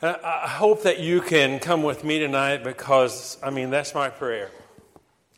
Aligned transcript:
I 0.00 0.46
hope 0.46 0.84
that 0.84 1.00
you 1.00 1.20
can 1.20 1.58
come 1.58 1.82
with 1.82 2.04
me 2.04 2.20
tonight 2.20 2.62
because, 2.62 3.36
I 3.42 3.50
mean, 3.50 3.70
that's 3.70 3.96
my 3.96 4.08
prayer. 4.08 4.48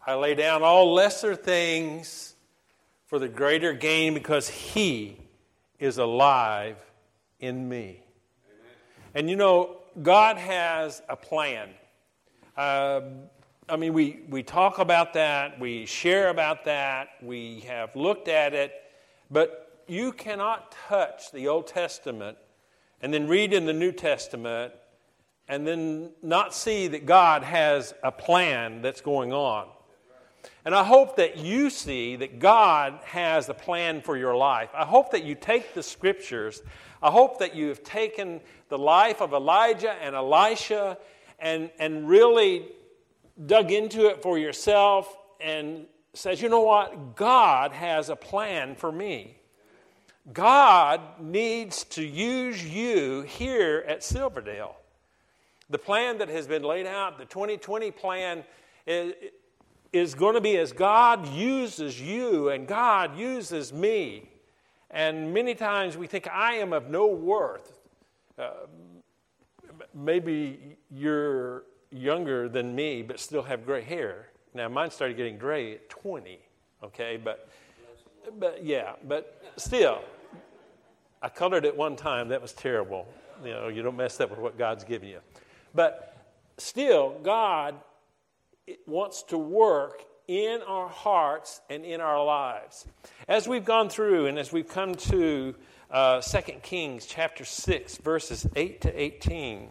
I 0.06 0.16
lay 0.16 0.34
down 0.34 0.62
all 0.62 0.92
lesser 0.92 1.34
things 1.34 2.34
for 3.06 3.18
the 3.18 3.26
greater 3.26 3.72
gain 3.72 4.12
because 4.12 4.50
He 4.50 5.16
is 5.78 5.96
alive 5.96 6.76
in 7.38 7.70
me. 7.70 8.02
Amen. 8.44 8.74
And 9.14 9.30
you 9.30 9.36
know, 9.36 9.78
God 10.02 10.36
has 10.36 11.00
a 11.08 11.16
plan. 11.16 11.70
Uh, 12.54 13.00
I 13.66 13.76
mean, 13.76 13.94
we, 13.94 14.20
we 14.28 14.42
talk 14.42 14.78
about 14.78 15.14
that, 15.14 15.58
we 15.58 15.86
share 15.86 16.28
about 16.28 16.66
that, 16.66 17.08
we 17.22 17.60
have 17.60 17.96
looked 17.96 18.28
at 18.28 18.52
it, 18.52 18.74
but 19.30 19.84
you 19.88 20.12
cannot 20.12 20.72
touch 20.86 21.32
the 21.32 21.48
Old 21.48 21.66
Testament 21.66 22.36
and 23.00 23.12
then 23.12 23.28
read 23.28 23.52
in 23.52 23.66
the 23.66 23.72
New 23.72 23.92
Testament 23.92 24.72
and 25.48 25.66
then 25.66 26.10
not 26.22 26.54
see 26.54 26.86
that 26.88 27.06
God 27.06 27.42
has 27.42 27.92
a 28.02 28.12
plan 28.12 28.82
that's 28.82 29.00
going 29.00 29.32
on. 29.32 29.66
And 30.64 30.74
I 30.74 30.84
hope 30.84 31.16
that 31.16 31.38
you 31.38 31.70
see 31.70 32.16
that 32.16 32.38
God 32.38 33.00
has 33.04 33.48
a 33.48 33.54
plan 33.54 34.02
for 34.02 34.16
your 34.16 34.36
life. 34.36 34.70
I 34.74 34.84
hope 34.84 35.10
that 35.12 35.24
you 35.24 35.34
take 35.34 35.74
the 35.74 35.82
scriptures. 35.82 36.62
I 37.02 37.10
hope 37.10 37.38
that 37.38 37.54
you 37.54 37.68
have 37.68 37.82
taken 37.82 38.40
the 38.68 38.78
life 38.78 39.20
of 39.22 39.32
Elijah 39.32 39.92
and 39.92 40.14
Elisha 40.14 40.98
and, 41.38 41.70
and 41.78 42.08
really 42.08 42.68
dug 43.46 43.72
into 43.72 44.06
it 44.06 44.22
for 44.22 44.38
yourself 44.38 45.16
and 45.40 45.86
says, 46.12 46.42
you 46.42 46.48
know 46.48 46.60
what? 46.60 47.16
God 47.16 47.72
has 47.72 48.10
a 48.10 48.16
plan 48.16 48.74
for 48.74 48.92
me. 48.92 49.39
God 50.32 51.00
needs 51.20 51.84
to 51.84 52.02
use 52.02 52.64
you 52.64 53.22
here 53.22 53.84
at 53.86 54.04
Silverdale. 54.04 54.76
The 55.70 55.78
plan 55.78 56.18
that 56.18 56.28
has 56.28 56.46
been 56.46 56.62
laid 56.62 56.86
out, 56.86 57.18
the 57.18 57.24
2020 57.24 57.90
plan, 57.90 58.44
is, 58.86 59.14
is 59.92 60.14
going 60.14 60.34
to 60.34 60.40
be 60.40 60.56
as 60.56 60.72
God 60.72 61.26
uses 61.28 62.00
you 62.00 62.48
and 62.50 62.66
God 62.66 63.16
uses 63.18 63.72
me. 63.72 64.30
And 64.90 65.32
many 65.32 65.54
times 65.54 65.96
we 65.96 66.06
think, 66.06 66.28
I 66.28 66.54
am 66.54 66.72
of 66.72 66.90
no 66.90 67.06
worth. 67.06 67.78
Uh, 68.38 68.50
maybe 69.94 70.76
you're 70.90 71.64
younger 71.90 72.48
than 72.48 72.74
me, 72.74 73.02
but 73.02 73.20
still 73.20 73.42
have 73.42 73.64
gray 73.64 73.82
hair. 73.82 74.28
Now, 74.54 74.68
mine 74.68 74.90
started 74.90 75.16
getting 75.16 75.38
gray 75.38 75.74
at 75.74 75.88
20, 75.88 76.38
okay? 76.82 77.16
But, 77.22 77.48
but 78.38 78.64
yeah, 78.64 78.92
but 79.06 79.42
still, 79.56 80.00
I 81.22 81.28
colored 81.28 81.64
it 81.64 81.76
one 81.76 81.96
time. 81.96 82.28
That 82.28 82.42
was 82.42 82.52
terrible. 82.52 83.06
You 83.44 83.50
know, 83.50 83.68
you 83.68 83.82
don't 83.82 83.96
mess 83.96 84.20
up 84.20 84.30
with 84.30 84.38
what 84.38 84.58
God's 84.58 84.84
given 84.84 85.08
you. 85.08 85.20
But 85.74 86.16
still, 86.58 87.18
God 87.22 87.76
wants 88.86 89.22
to 89.24 89.38
work 89.38 90.04
in 90.28 90.60
our 90.66 90.88
hearts 90.88 91.60
and 91.68 91.84
in 91.84 92.00
our 92.00 92.24
lives. 92.24 92.86
As 93.26 93.48
we've 93.48 93.64
gone 93.64 93.88
through 93.88 94.26
and 94.26 94.38
as 94.38 94.52
we've 94.52 94.68
come 94.68 94.94
to 94.94 95.54
uh, 95.90 96.20
2 96.20 96.38
Kings 96.62 97.06
chapter 97.06 97.44
6, 97.44 97.96
verses 97.96 98.46
8 98.54 98.80
to 98.82 99.02
18, 99.02 99.68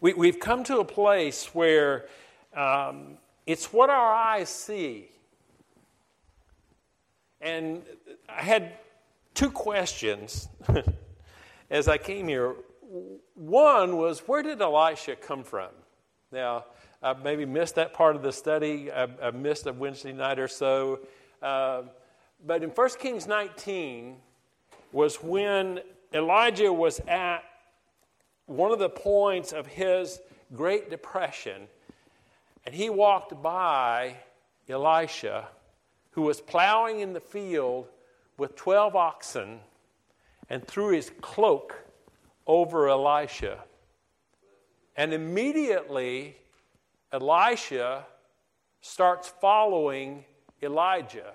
we, 0.00 0.14
we've 0.14 0.40
come 0.40 0.64
to 0.64 0.78
a 0.78 0.84
place 0.84 1.54
where 1.54 2.06
um, 2.56 3.18
it's 3.46 3.72
what 3.72 3.90
our 3.90 4.12
eyes 4.12 4.48
see. 4.48 5.09
And 7.40 7.82
I 8.28 8.42
had 8.42 8.72
two 9.34 9.50
questions 9.50 10.48
as 11.70 11.88
I 11.88 11.98
came 11.98 12.28
here. 12.28 12.54
One 13.34 13.96
was, 13.96 14.20
where 14.20 14.42
did 14.42 14.60
Elisha 14.60 15.16
come 15.16 15.44
from? 15.44 15.70
Now, 16.32 16.66
I 17.02 17.14
maybe 17.14 17.46
missed 17.46 17.76
that 17.76 17.94
part 17.94 18.14
of 18.14 18.22
the 18.22 18.32
study. 18.32 18.92
I, 18.92 19.08
I 19.22 19.30
missed 19.30 19.66
a 19.66 19.72
Wednesday 19.72 20.12
night 20.12 20.38
or 20.38 20.48
so. 20.48 21.00
Uh, 21.40 21.82
but 22.46 22.62
in 22.62 22.70
1 22.70 22.88
Kings 22.98 23.26
19 23.26 24.16
was 24.92 25.22
when 25.22 25.80
Elijah 26.12 26.72
was 26.72 27.00
at 27.08 27.40
one 28.46 28.72
of 28.72 28.78
the 28.78 28.88
points 28.88 29.52
of 29.52 29.66
his 29.66 30.20
Great 30.54 30.90
Depression, 30.90 31.68
and 32.66 32.74
he 32.74 32.90
walked 32.90 33.40
by 33.40 34.16
Elisha, 34.68 35.48
who 36.12 36.22
was 36.22 36.40
plowing 36.40 37.00
in 37.00 37.12
the 37.12 37.20
field 37.20 37.88
with 38.36 38.56
12 38.56 38.96
oxen, 38.96 39.60
and 40.48 40.66
threw 40.66 40.92
his 40.92 41.10
cloak 41.20 41.84
over 42.46 42.88
Elisha. 42.88 43.62
And 44.96 45.12
immediately, 45.12 46.36
Elisha 47.12 48.06
starts 48.80 49.28
following 49.40 50.24
Elijah. 50.62 51.34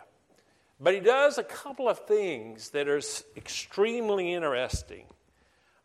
But 0.80 0.94
he 0.94 1.00
does 1.00 1.38
a 1.38 1.44
couple 1.44 1.88
of 1.88 2.00
things 2.00 2.72
that 2.72 2.88
are 2.90 3.02
extremely 3.38 4.34
interesting. 4.34 5.06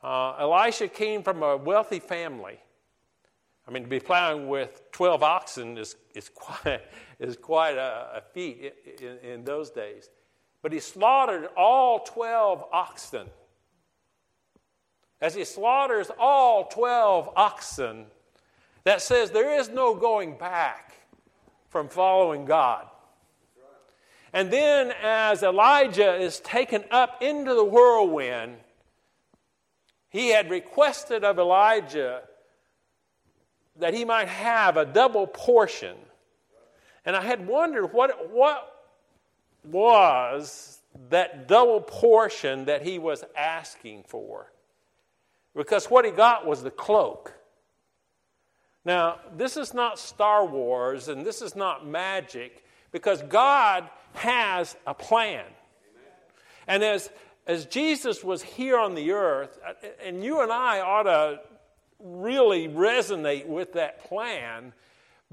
Uh, 0.02 0.34
Elisha 0.38 0.88
came 0.88 1.22
from 1.22 1.42
a 1.42 1.56
wealthy 1.56 2.00
family. 2.00 2.58
I 3.70 3.72
mean, 3.72 3.84
to 3.84 3.88
be 3.88 4.00
plowing 4.00 4.48
with 4.48 4.82
12 4.90 5.22
oxen 5.22 5.78
is, 5.78 5.94
is 6.16 6.28
quite, 6.34 6.82
is 7.20 7.36
quite 7.36 7.76
a, 7.76 8.16
a 8.16 8.22
feat 8.34 8.74
in, 9.00 9.18
in, 9.18 9.44
those 9.44 9.70
days. 9.70 10.10
But 10.60 10.72
he 10.72 10.80
slaughtered 10.80 11.48
all 11.56 12.00
12 12.00 12.64
oxen. 12.72 13.28
As 15.20 15.36
he 15.36 15.44
slaughters 15.44 16.10
all 16.18 16.64
12 16.64 17.30
oxen, 17.36 18.06
that 18.82 19.02
says 19.02 19.30
there 19.30 19.58
is 19.60 19.68
no 19.68 19.94
going 19.94 20.36
back 20.36 20.96
from 21.68 21.88
following 21.88 22.46
God. 22.46 22.86
And 24.32 24.52
then, 24.52 24.92
as 25.02 25.42
Elijah 25.42 26.14
is 26.14 26.40
taken 26.40 26.84
up 26.90 27.22
into 27.22 27.54
the 27.54 27.64
whirlwind, 27.64 28.56
he 30.08 30.28
had 30.30 30.50
requested 30.50 31.24
of 31.24 31.38
Elijah 31.38 32.22
that 33.80 33.94
he 33.94 34.04
might 34.04 34.28
have 34.28 34.76
a 34.76 34.84
double 34.84 35.26
portion. 35.26 35.96
And 37.04 37.16
I 37.16 37.22
had 37.22 37.46
wondered 37.46 37.92
what, 37.92 38.30
what 38.32 38.84
was 39.64 40.80
that 41.10 41.48
double 41.48 41.80
portion 41.80 42.66
that 42.66 42.82
he 42.82 42.98
was 42.98 43.24
asking 43.36 44.04
for. 44.06 44.52
Because 45.54 45.86
what 45.86 46.04
he 46.04 46.10
got 46.10 46.46
was 46.46 46.62
the 46.62 46.70
cloak. 46.70 47.34
Now, 48.84 49.18
this 49.36 49.56
is 49.56 49.74
not 49.74 49.98
Star 49.98 50.46
Wars 50.46 51.08
and 51.08 51.24
this 51.26 51.42
is 51.42 51.54
not 51.54 51.86
magic 51.86 52.64
because 52.92 53.22
God 53.22 53.88
has 54.14 54.76
a 54.86 54.94
plan. 54.94 55.44
And 56.66 56.82
as 56.82 57.10
as 57.46 57.66
Jesus 57.66 58.22
was 58.22 58.42
here 58.42 58.78
on 58.78 58.94
the 58.94 59.10
earth, 59.10 59.58
uh, 59.66 59.72
and 60.04 60.22
you 60.22 60.40
and 60.40 60.52
I 60.52 60.80
ought 60.80 61.02
to 61.04 61.40
really 62.02 62.68
resonate 62.68 63.46
with 63.46 63.72
that 63.74 64.04
plan 64.04 64.72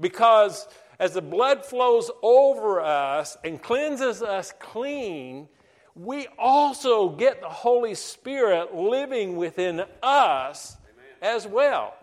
because 0.00 0.68
as 0.98 1.12
the 1.12 1.22
blood 1.22 1.64
flows 1.64 2.10
over 2.22 2.80
us 2.80 3.36
and 3.44 3.62
cleanses 3.62 4.22
us 4.22 4.52
clean, 4.58 5.48
we 5.94 6.28
also 6.38 7.08
get 7.08 7.40
the 7.40 7.48
Holy 7.48 7.94
Spirit 7.94 8.74
living 8.74 9.36
within 9.36 9.84
us 10.02 10.76
Amen. 10.76 11.34
as 11.36 11.46
well. 11.46 11.94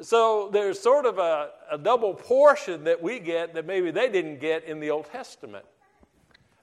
So 0.00 0.48
there's 0.52 0.78
sort 0.78 1.06
of 1.06 1.18
a, 1.18 1.50
a 1.72 1.78
double 1.78 2.14
portion 2.14 2.84
that 2.84 3.02
we 3.02 3.18
get 3.18 3.54
that 3.54 3.66
maybe 3.66 3.90
they 3.90 4.08
didn't 4.08 4.40
get 4.40 4.64
in 4.64 4.78
the 4.78 4.90
Old 4.90 5.06
Testament. 5.06 5.64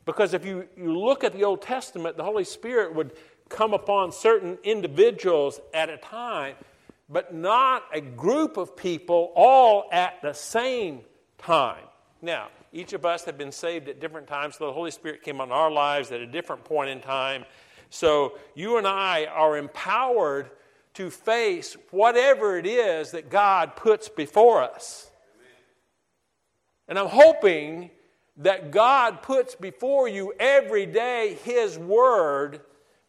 Because 0.06 0.34
if 0.34 0.46
you, 0.46 0.68
you 0.78 0.98
look 0.98 1.24
at 1.24 1.34
the 1.34 1.44
Old 1.44 1.62
Testament, 1.62 2.16
the 2.16 2.24
Holy 2.24 2.44
Spirit 2.44 2.96
would 2.96 3.14
come 3.50 3.74
upon 3.74 4.12
certain 4.12 4.58
individuals 4.64 5.60
at 5.74 5.90
a 5.90 5.98
time, 5.98 6.56
but 7.10 7.34
not 7.34 7.84
a 7.94 8.02
group 8.02 8.58
of 8.58 8.76
people 8.76 9.32
all 9.36 9.86
at 9.92 10.22
the 10.22 10.34
same 10.34 11.02
time. 11.38 11.84
Now, 12.22 12.48
each 12.74 12.94
of 12.94 13.06
us 13.06 13.24
have 13.26 13.38
been 13.38 13.52
saved 13.52 13.88
at 13.88 14.00
different 14.00 14.28
times, 14.28 14.56
so 14.58 14.66
the 14.66 14.74
Holy 14.74 14.92
Spirit 14.92 15.24
came 15.24 15.40
on 15.40 15.52
our 15.52 15.72
lives 15.72 16.12
at 16.12 16.20
a 16.20 16.28
different 16.28 16.66
point 16.66 16.90
in 16.90 17.00
time. 17.00 17.46
So 17.90 18.38
you 18.56 18.78
and 18.78 18.88
I 18.88 19.26
are 19.26 19.58
empowered 19.58 20.50
to 20.96 21.10
face 21.10 21.78
whatever 21.92 22.58
it 22.58 22.66
is 22.66 23.12
that 23.12 23.30
God 23.30 23.76
puts 23.76 24.10
before 24.10 24.64
us. 24.64 25.10
And 26.88 26.98
I'm 26.98 27.08
hoping 27.08 27.92
that 28.38 28.72
God 28.72 29.22
puts 29.22 29.56
before 29.56 30.08
you 30.08 30.34
every 30.40 30.86
day 30.86 31.38
His 31.44 31.78
Word, 31.78 32.62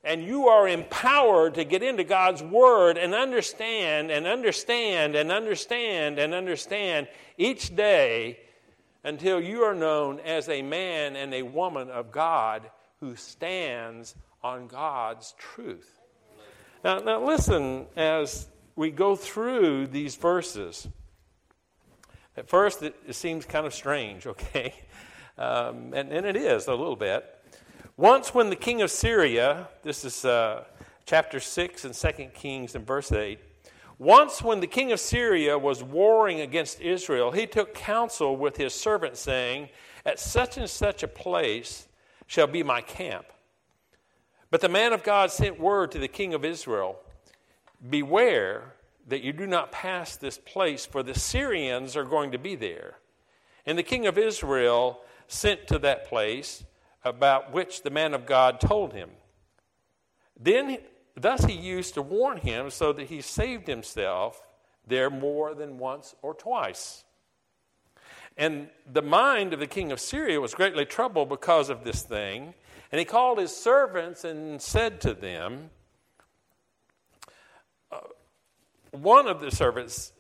and 0.06 0.22
you 0.22 0.46
are 0.46 0.68
empowered 0.68 1.54
to 1.54 1.64
get 1.64 1.82
into 1.82 2.04
God's 2.04 2.40
Word 2.40 2.96
and 2.96 3.12
understand 3.12 4.12
and 4.12 4.24
understand 4.24 5.16
and 5.16 5.32
understand 5.32 6.20
and 6.20 6.32
understand 6.32 7.08
each 7.36 7.74
day 7.74 8.38
until 9.02 9.40
you 9.40 9.62
are 9.62 9.74
known 9.74 10.20
as 10.20 10.48
a 10.48 10.62
man 10.62 11.16
and 11.16 11.34
a 11.34 11.42
woman 11.42 11.90
of 11.90 12.12
God 12.12 12.70
who 13.00 13.16
stands 13.16 14.14
on 14.44 14.68
God's 14.68 15.34
truth. 15.38 16.00
Now, 16.84 17.00
now 17.00 17.24
listen 17.24 17.86
as 17.96 18.46
we 18.76 18.92
go 18.92 19.16
through 19.16 19.88
these 19.88 20.14
verses. 20.14 20.86
At 22.36 22.48
first, 22.48 22.82
it, 22.82 22.94
it 23.08 23.14
seems 23.14 23.44
kind 23.44 23.66
of 23.66 23.74
strange, 23.74 24.26
okay? 24.26 24.72
Um, 25.36 25.92
and, 25.94 26.12
and 26.12 26.24
it 26.24 26.36
is 26.36 26.68
a 26.68 26.74
little 26.74 26.96
bit. 26.96 27.24
Once, 27.98 28.34
when 28.34 28.50
the 28.50 28.56
king 28.56 28.82
of 28.82 28.90
Syria, 28.90 29.69
this 29.82 30.04
is 30.04 30.26
uh, 30.26 30.64
chapter 31.06 31.40
6 31.40 31.87
and 31.87 31.94
2 31.94 32.26
Kings 32.34 32.75
and 32.75 32.87
verse 32.87 33.10
8. 33.10 33.38
Once, 33.98 34.43
when 34.43 34.60
the 34.60 34.66
king 34.66 34.93
of 34.93 35.00
Syria 35.00 35.56
was 35.56 35.82
warring 35.82 36.43
against 36.43 36.78
Israel, 36.82 37.31
he 37.32 37.46
took 37.46 37.72
counsel 37.72 38.37
with 38.37 38.58
his 38.58 38.75
servant, 38.75 39.16
saying, 39.16 39.70
At 40.04 40.20
such 40.20 40.58
and 40.58 40.69
such 40.69 41.02
a 41.02 41.08
place 41.08 41.88
shall 42.26 42.46
be 42.46 42.62
my 42.62 42.82
camp. 42.82 43.25
But 44.50 44.60
the 44.60 44.69
man 44.69 44.92
of 44.92 45.02
God 45.02 45.31
sent 45.31 45.58
word 45.58 45.90
to 45.92 45.99
the 45.99 46.08
king 46.08 46.34
of 46.34 46.44
Israel 46.44 46.99
Beware 47.88 48.75
that 49.06 49.22
you 49.22 49.32
do 49.32 49.46
not 49.46 49.72
pass 49.72 50.16
this 50.16 50.37
place, 50.37 50.84
for 50.84 51.02
the 51.02 51.19
Syrians 51.19 51.96
are 51.96 52.04
going 52.04 52.32
to 52.32 52.38
be 52.38 52.56
there. 52.56 52.99
And 53.64 53.78
the 53.78 53.82
king 53.82 54.06
of 54.06 54.19
Israel 54.19 55.00
sent 55.28 55.66
to 55.69 55.78
that 55.78 56.06
place 56.06 56.64
about 57.06 57.52
which 57.52 57.82
the 57.82 57.90
man 57.90 58.14
of 58.14 58.26
God 58.26 58.60
told 58.60 58.92
him. 58.92 59.10
Then, 60.38 60.78
thus 61.14 61.44
he 61.44 61.54
used 61.54 61.94
to 61.94 62.02
warn 62.02 62.38
him 62.38 62.70
so 62.70 62.92
that 62.92 63.06
he 63.06 63.20
saved 63.20 63.66
himself 63.66 64.42
there 64.86 65.08
more 65.08 65.54
than 65.54 65.78
once 65.78 66.14
or 66.20 66.34
twice. 66.34 67.04
And 68.36 68.68
the 68.90 69.02
mind 69.02 69.54
of 69.54 69.60
the 69.60 69.66
king 69.66 69.92
of 69.92 70.00
Syria 70.00 70.40
was 70.40 70.54
greatly 70.54 70.84
troubled 70.84 71.28
because 71.28 71.70
of 71.70 71.84
this 71.84 72.02
thing. 72.02 72.54
And 72.92 72.98
he 72.98 73.04
called 73.04 73.38
his 73.38 73.54
servants 73.54 74.24
and 74.24 74.60
said 74.60 75.00
to 75.02 75.14
them, 75.14 75.70
uh, 77.90 77.98
one 78.90 79.26
of 79.26 79.40
the 79.40 79.50
servants, 79.50 80.12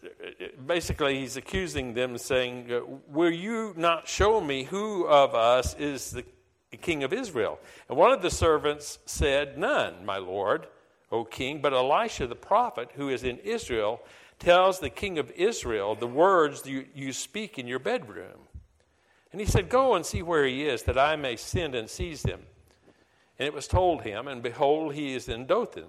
basically, 0.66 1.20
he's 1.20 1.36
accusing 1.36 1.94
them, 1.94 2.16
saying, 2.16 2.70
Will 3.08 3.30
you 3.30 3.74
not 3.76 4.08
show 4.08 4.40
me 4.40 4.64
who 4.64 5.06
of 5.06 5.34
us 5.34 5.74
is 5.74 6.10
the 6.10 6.24
king 6.76 7.04
of 7.04 7.12
Israel? 7.12 7.58
And 7.88 7.96
one 7.96 8.12
of 8.12 8.22
the 8.22 8.30
servants 8.30 8.98
said, 9.06 9.58
None, 9.58 10.04
my 10.04 10.18
lord, 10.18 10.66
O 11.10 11.24
king, 11.24 11.60
but 11.60 11.72
Elisha 11.72 12.26
the 12.26 12.34
prophet, 12.34 12.90
who 12.94 13.08
is 13.08 13.24
in 13.24 13.38
Israel, 13.38 14.00
tells 14.38 14.80
the 14.80 14.90
king 14.90 15.18
of 15.18 15.30
Israel 15.32 15.94
the 15.94 16.06
words 16.06 16.66
you, 16.66 16.86
you 16.94 17.12
speak 17.12 17.58
in 17.58 17.66
your 17.66 17.78
bedroom. 17.78 18.48
And 19.32 19.40
he 19.40 19.46
said, 19.46 19.68
Go 19.68 19.94
and 19.94 20.04
see 20.04 20.22
where 20.22 20.44
he 20.44 20.66
is, 20.66 20.82
that 20.84 20.98
I 20.98 21.16
may 21.16 21.36
send 21.36 21.74
and 21.74 21.88
seize 21.88 22.22
him. 22.22 22.40
And 23.38 23.46
it 23.46 23.54
was 23.54 23.68
told 23.68 24.02
him, 24.02 24.28
and 24.28 24.42
behold, 24.42 24.94
he 24.94 25.14
is 25.14 25.28
in 25.28 25.46
Dothan. 25.46 25.88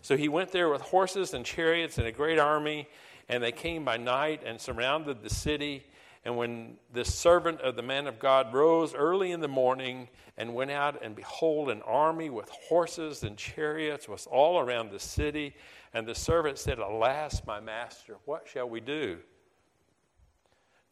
So 0.00 0.16
he 0.16 0.28
went 0.28 0.52
there 0.52 0.68
with 0.68 0.82
horses 0.82 1.34
and 1.34 1.44
chariots 1.44 1.98
and 1.98 2.06
a 2.06 2.12
great 2.12 2.38
army, 2.38 2.88
and 3.28 3.42
they 3.42 3.52
came 3.52 3.84
by 3.84 3.96
night 3.96 4.42
and 4.44 4.60
surrounded 4.60 5.22
the 5.22 5.30
city. 5.30 5.86
And 6.24 6.36
when 6.38 6.78
the 6.92 7.04
servant 7.04 7.60
of 7.60 7.76
the 7.76 7.82
man 7.82 8.06
of 8.06 8.18
God 8.18 8.54
rose 8.54 8.94
early 8.94 9.32
in 9.32 9.40
the 9.40 9.48
morning 9.48 10.08
and 10.38 10.54
went 10.54 10.70
out, 10.70 11.02
and 11.02 11.14
behold, 11.14 11.68
an 11.68 11.82
army 11.82 12.30
with 12.30 12.48
horses 12.48 13.22
and 13.22 13.36
chariots 13.36 14.08
was 14.08 14.26
all 14.26 14.58
around 14.58 14.90
the 14.90 14.98
city. 14.98 15.54
And 15.92 16.06
the 16.06 16.14
servant 16.14 16.58
said, 16.58 16.78
Alas, 16.78 17.42
my 17.46 17.60
master, 17.60 18.16
what 18.24 18.48
shall 18.48 18.68
we 18.68 18.80
do? 18.80 19.18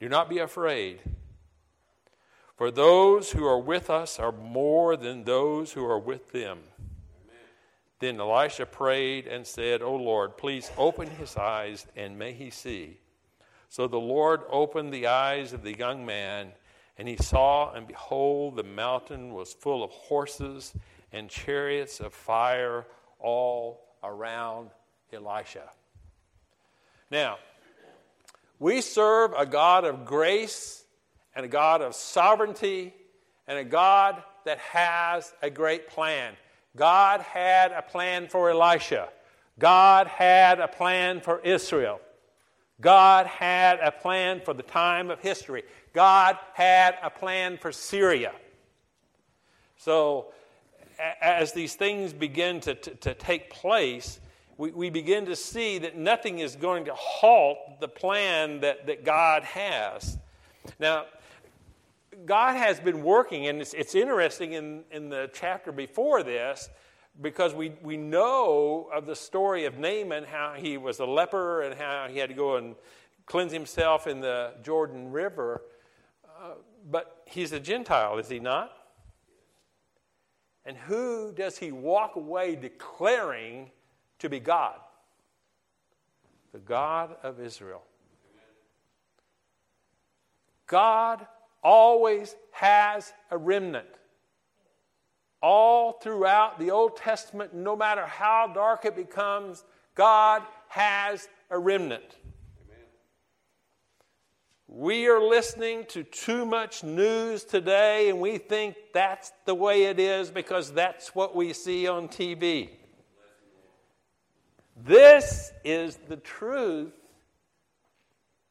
Do 0.00 0.08
not 0.08 0.28
be 0.28 0.38
afraid, 0.38 1.00
for 2.56 2.70
those 2.70 3.32
who 3.32 3.46
are 3.46 3.58
with 3.58 3.88
us 3.88 4.18
are 4.18 4.32
more 4.32 4.96
than 4.96 5.24
those 5.24 5.72
who 5.72 5.84
are 5.84 5.98
with 5.98 6.32
them. 6.32 6.58
Then 8.00 8.20
Elisha 8.20 8.66
prayed 8.66 9.28
and 9.28 9.46
said, 9.46 9.80
O 9.80 9.94
Lord, 9.94 10.36
please 10.36 10.70
open 10.76 11.08
his 11.08 11.36
eyes 11.36 11.86
and 11.96 12.18
may 12.18 12.32
he 12.32 12.50
see. 12.50 12.98
So 13.72 13.86
the 13.86 13.96
Lord 13.96 14.42
opened 14.50 14.92
the 14.92 15.06
eyes 15.06 15.54
of 15.54 15.62
the 15.62 15.74
young 15.74 16.04
man, 16.04 16.52
and 16.98 17.08
he 17.08 17.16
saw, 17.16 17.72
and 17.72 17.88
behold, 17.88 18.56
the 18.56 18.62
mountain 18.62 19.32
was 19.32 19.54
full 19.54 19.82
of 19.82 19.90
horses 19.92 20.74
and 21.10 21.30
chariots 21.30 21.98
of 21.98 22.12
fire 22.12 22.84
all 23.18 23.80
around 24.04 24.68
Elisha. 25.10 25.70
Now, 27.10 27.38
we 28.58 28.82
serve 28.82 29.32
a 29.38 29.46
God 29.46 29.86
of 29.86 30.04
grace 30.04 30.84
and 31.34 31.46
a 31.46 31.48
God 31.48 31.80
of 31.80 31.94
sovereignty 31.94 32.92
and 33.48 33.56
a 33.56 33.64
God 33.64 34.22
that 34.44 34.58
has 34.58 35.32
a 35.40 35.48
great 35.48 35.88
plan. 35.88 36.34
God 36.76 37.22
had 37.22 37.72
a 37.72 37.80
plan 37.80 38.28
for 38.28 38.50
Elisha. 38.50 39.08
God 39.58 40.08
had 40.08 40.60
a 40.60 40.68
plan 40.68 41.22
for 41.22 41.40
Israel. 41.40 42.02
God 42.82 43.26
had 43.26 43.78
a 43.80 43.92
plan 43.92 44.40
for 44.44 44.52
the 44.52 44.62
time 44.62 45.10
of 45.10 45.20
history. 45.20 45.62
God 45.94 46.36
had 46.52 46.96
a 47.02 47.10
plan 47.10 47.56
for 47.56 47.70
Syria. 47.70 48.32
So, 49.78 50.32
as 51.20 51.52
these 51.52 51.74
things 51.74 52.12
begin 52.12 52.60
to, 52.60 52.74
to, 52.74 52.94
to 52.96 53.14
take 53.14 53.50
place, 53.50 54.20
we, 54.58 54.72
we 54.72 54.90
begin 54.90 55.26
to 55.26 55.36
see 55.36 55.78
that 55.78 55.96
nothing 55.96 56.40
is 56.40 56.56
going 56.56 56.84
to 56.86 56.94
halt 56.94 57.58
the 57.80 57.88
plan 57.88 58.60
that, 58.60 58.86
that 58.86 59.04
God 59.04 59.44
has. 59.44 60.18
Now, 60.78 61.06
God 62.26 62.56
has 62.56 62.80
been 62.80 63.02
working, 63.02 63.46
and 63.46 63.60
it's, 63.60 63.74
it's 63.74 63.94
interesting 63.94 64.52
in, 64.52 64.82
in 64.90 65.08
the 65.08 65.30
chapter 65.32 65.72
before 65.72 66.22
this 66.22 66.68
because 67.20 67.54
we, 67.54 67.72
we 67.82 67.96
know 67.96 68.88
of 68.92 69.06
the 69.06 69.16
story 69.16 69.64
of 69.66 69.78
Naaman, 69.78 70.24
how 70.24 70.54
he 70.56 70.78
was 70.78 70.98
a 70.98 71.04
leper 71.04 71.62
and 71.62 71.74
how 71.78 72.06
he 72.08 72.18
had 72.18 72.30
to 72.30 72.34
go 72.34 72.56
and 72.56 72.74
cleanse 73.26 73.52
himself 73.52 74.06
in 74.06 74.20
the 74.20 74.54
Jordan 74.62 75.12
River. 75.12 75.62
Uh, 76.24 76.54
but 76.90 77.22
he's 77.26 77.52
a 77.52 77.60
Gentile, 77.60 78.18
is 78.18 78.28
he 78.28 78.40
not? 78.40 78.72
And 80.64 80.76
who 80.76 81.32
does 81.32 81.58
he 81.58 81.72
walk 81.72 82.16
away 82.16 82.56
declaring 82.56 83.70
to 84.20 84.28
be 84.28 84.40
God? 84.40 84.76
The 86.52 86.58
God 86.58 87.16
of 87.22 87.40
Israel. 87.40 87.82
God 90.66 91.26
always 91.62 92.34
has 92.52 93.12
a 93.30 93.36
remnant. 93.36 93.88
All 95.42 95.92
throughout 95.92 96.58
the 96.58 96.70
Old 96.70 96.96
Testament, 96.96 97.52
no 97.52 97.74
matter 97.74 98.06
how 98.06 98.50
dark 98.54 98.84
it 98.84 98.94
becomes, 98.94 99.64
God 99.96 100.42
has 100.68 101.28
a 101.50 101.58
remnant. 101.58 102.16
Amen. 102.64 102.86
We 104.68 105.08
are 105.08 105.20
listening 105.20 105.84
to 105.88 106.04
too 106.04 106.46
much 106.46 106.84
news 106.84 107.42
today, 107.42 108.08
and 108.08 108.20
we 108.20 108.38
think 108.38 108.76
that's 108.94 109.32
the 109.44 109.54
way 109.54 109.84
it 109.84 109.98
is 109.98 110.30
because 110.30 110.72
that's 110.72 111.14
what 111.14 111.34
we 111.34 111.52
see 111.52 111.88
on 111.88 112.06
TV. 112.06 112.70
This 114.84 115.52
is 115.64 115.98
the 116.08 116.16
truth. 116.16 116.92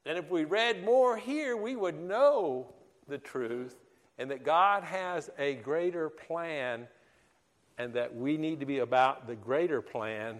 And 0.05 0.17
if 0.17 0.29
we 0.29 0.43
read 0.43 0.83
more 0.83 1.15
here, 1.15 1.55
we 1.55 1.75
would 1.75 1.99
know 1.99 2.73
the 3.07 3.17
truth 3.17 3.75
and 4.21 4.29
that 4.29 4.43
God 4.43 4.83
has 4.83 5.31
a 5.39 5.55
greater 5.55 6.07
plan 6.07 6.87
and 7.79 7.91
that 7.95 8.15
we 8.15 8.37
need 8.37 8.59
to 8.59 8.67
be 8.67 8.77
about 8.77 9.25
the 9.25 9.35
greater 9.35 9.81
plan 9.81 10.37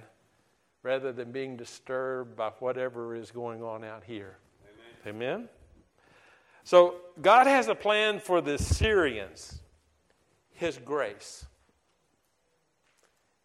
rather 0.84 1.12
than 1.12 1.32
being 1.32 1.58
disturbed 1.58 2.36
by 2.36 2.52
whatever 2.60 3.16
is 3.16 3.32
going 3.32 3.64
on 3.64 3.84
out 3.84 4.04
here. 4.04 4.38
Amen. 5.04 5.16
Amen? 5.16 5.50
So, 6.64 6.98
God 7.24 7.48
has 7.48 7.70
a 7.70 7.74
plan 7.74 8.20
for 8.20 8.40
the 8.40 8.60
Syrians, 8.60 9.62
His 10.52 10.78
grace. 10.78 11.48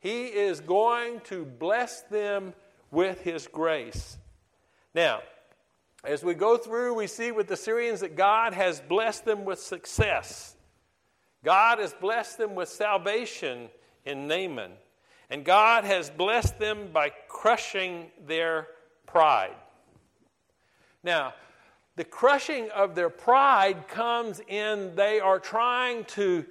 He 0.00 0.26
is 0.26 0.61
going 0.61 1.21
to 1.21 1.47
bless 1.47 2.02
them 2.02 2.52
with 2.90 3.23
His 3.23 3.47
grace. 3.47 4.19
Now, 4.95 5.23
as 6.06 6.22
we 6.22 6.34
go 6.34 6.56
through, 6.56 6.94
we 6.94 7.06
see 7.06 7.32
with 7.32 7.48
the 7.48 7.56
Syrians 7.56 8.00
that 8.00 8.16
God 8.16 8.54
has 8.54 8.80
blessed 8.80 9.25
them 9.25 9.44
with 9.44 9.58
success. 9.58 10.56
God 11.44 11.78
has 11.78 11.92
blessed 11.94 12.38
them 12.38 12.54
with 12.54 12.68
salvation 12.68 13.68
in 14.04 14.26
Naaman. 14.28 14.72
And 15.28 15.44
God 15.44 15.84
has 15.84 16.08
blessed 16.08 16.58
them 16.58 16.90
by 16.92 17.10
crushing 17.28 18.06
their 18.26 18.68
pride. 19.06 19.56
Now, 21.02 21.34
the 21.96 22.04
crushing 22.04 22.70
of 22.70 22.94
their 22.94 23.10
pride 23.10 23.88
comes 23.88 24.40
in 24.46 24.94
they 24.94 25.18
are 25.18 25.40
trying 25.40 26.04
to 26.04 26.44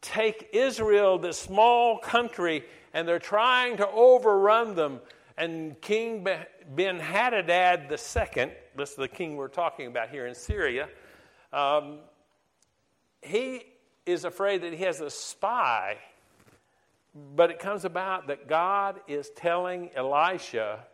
take 0.00 0.50
Israel, 0.52 1.18
this 1.18 1.38
small 1.38 1.98
country, 1.98 2.64
and 2.94 3.06
they're 3.06 3.18
trying 3.18 3.76
to 3.78 3.88
overrun 3.88 4.74
them. 4.74 5.00
And 5.36 5.80
King 5.80 6.26
Ben 6.74 7.00
Hadadad 7.00 7.90
II, 7.90 8.52
this 8.78 8.90
is 8.90 8.96
the 8.96 9.08
king 9.08 9.36
we're 9.36 9.48
talking 9.48 9.86
about 9.86 10.08
here 10.10 10.26
in 10.26 10.34
Syria, 10.34 10.88
um, 11.52 11.98
he 13.22 13.64
is 14.06 14.24
afraid 14.24 14.62
that 14.62 14.72
he 14.72 14.84
has 14.84 15.00
a 15.00 15.10
spy. 15.10 15.98
But 17.34 17.50
it 17.50 17.58
comes 17.58 17.84
about 17.84 18.28
that 18.28 18.48
God 18.48 19.00
is 19.08 19.30
telling 19.30 19.90
Elisha 19.94 20.84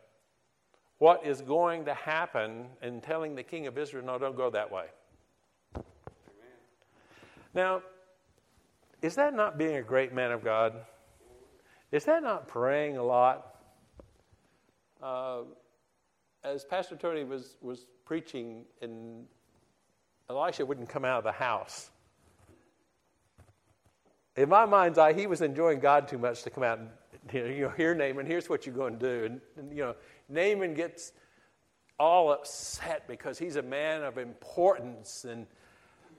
what 0.99 1.26
is 1.26 1.43
going 1.43 1.85
to 1.85 1.95
happen 1.95 2.67
and 2.81 3.03
telling 3.03 3.35
the 3.35 3.43
king 3.43 3.67
of 3.67 3.76
Israel, 3.76 4.05
no, 4.05 4.19
don't 4.19 4.37
go 4.37 4.49
that 4.50 4.71
way. 4.73 4.87
Amen. 5.76 5.85
Now, 7.53 7.83
is 9.03 9.17
that 9.17 9.35
not 9.35 9.59
being 9.59 9.76
a 9.76 9.83
great 9.83 10.14
man 10.14 10.33
of 10.33 10.43
God? 10.43 10.75
Is 11.93 12.05
that 12.07 12.23
not 12.23 12.49
praying 12.49 12.97
a 12.97 13.03
lot? 13.03 13.57
Uh, 15.03 15.43
as 16.44 16.64
Pastor 16.64 16.96
Tony 16.96 17.24
was, 17.24 17.56
was 17.60 17.86
preaching, 18.04 18.64
and 18.82 19.26
Elisha 20.28 20.64
wouldn't 20.64 20.88
come 20.88 21.04
out 21.04 21.18
of 21.18 21.24
the 21.24 21.32
house. 21.32 21.90
In 24.36 24.48
my 24.48 24.66
mind's 24.66 24.98
eye, 24.98 25.12
he 25.12 25.26
was 25.26 25.40
enjoying 25.42 25.80
God 25.80 26.08
too 26.08 26.18
much 26.18 26.42
to 26.42 26.50
come 26.50 26.64
out 26.64 26.78
and 26.78 26.88
you 27.32 27.72
know, 27.78 27.94
Naaman, 27.94 28.26
here's 28.26 28.48
what 28.48 28.66
you're 28.66 28.74
going 28.74 28.98
to 28.98 29.18
do. 29.18 29.24
And, 29.24 29.40
and, 29.56 29.70
you 29.70 29.82
know, 29.82 29.94
Naaman 30.28 30.74
gets 30.74 31.12
all 31.98 32.32
upset 32.32 33.06
because 33.06 33.38
he's 33.38 33.56
a 33.56 33.62
man 33.62 34.02
of 34.02 34.18
importance 34.18 35.24
and 35.24 35.46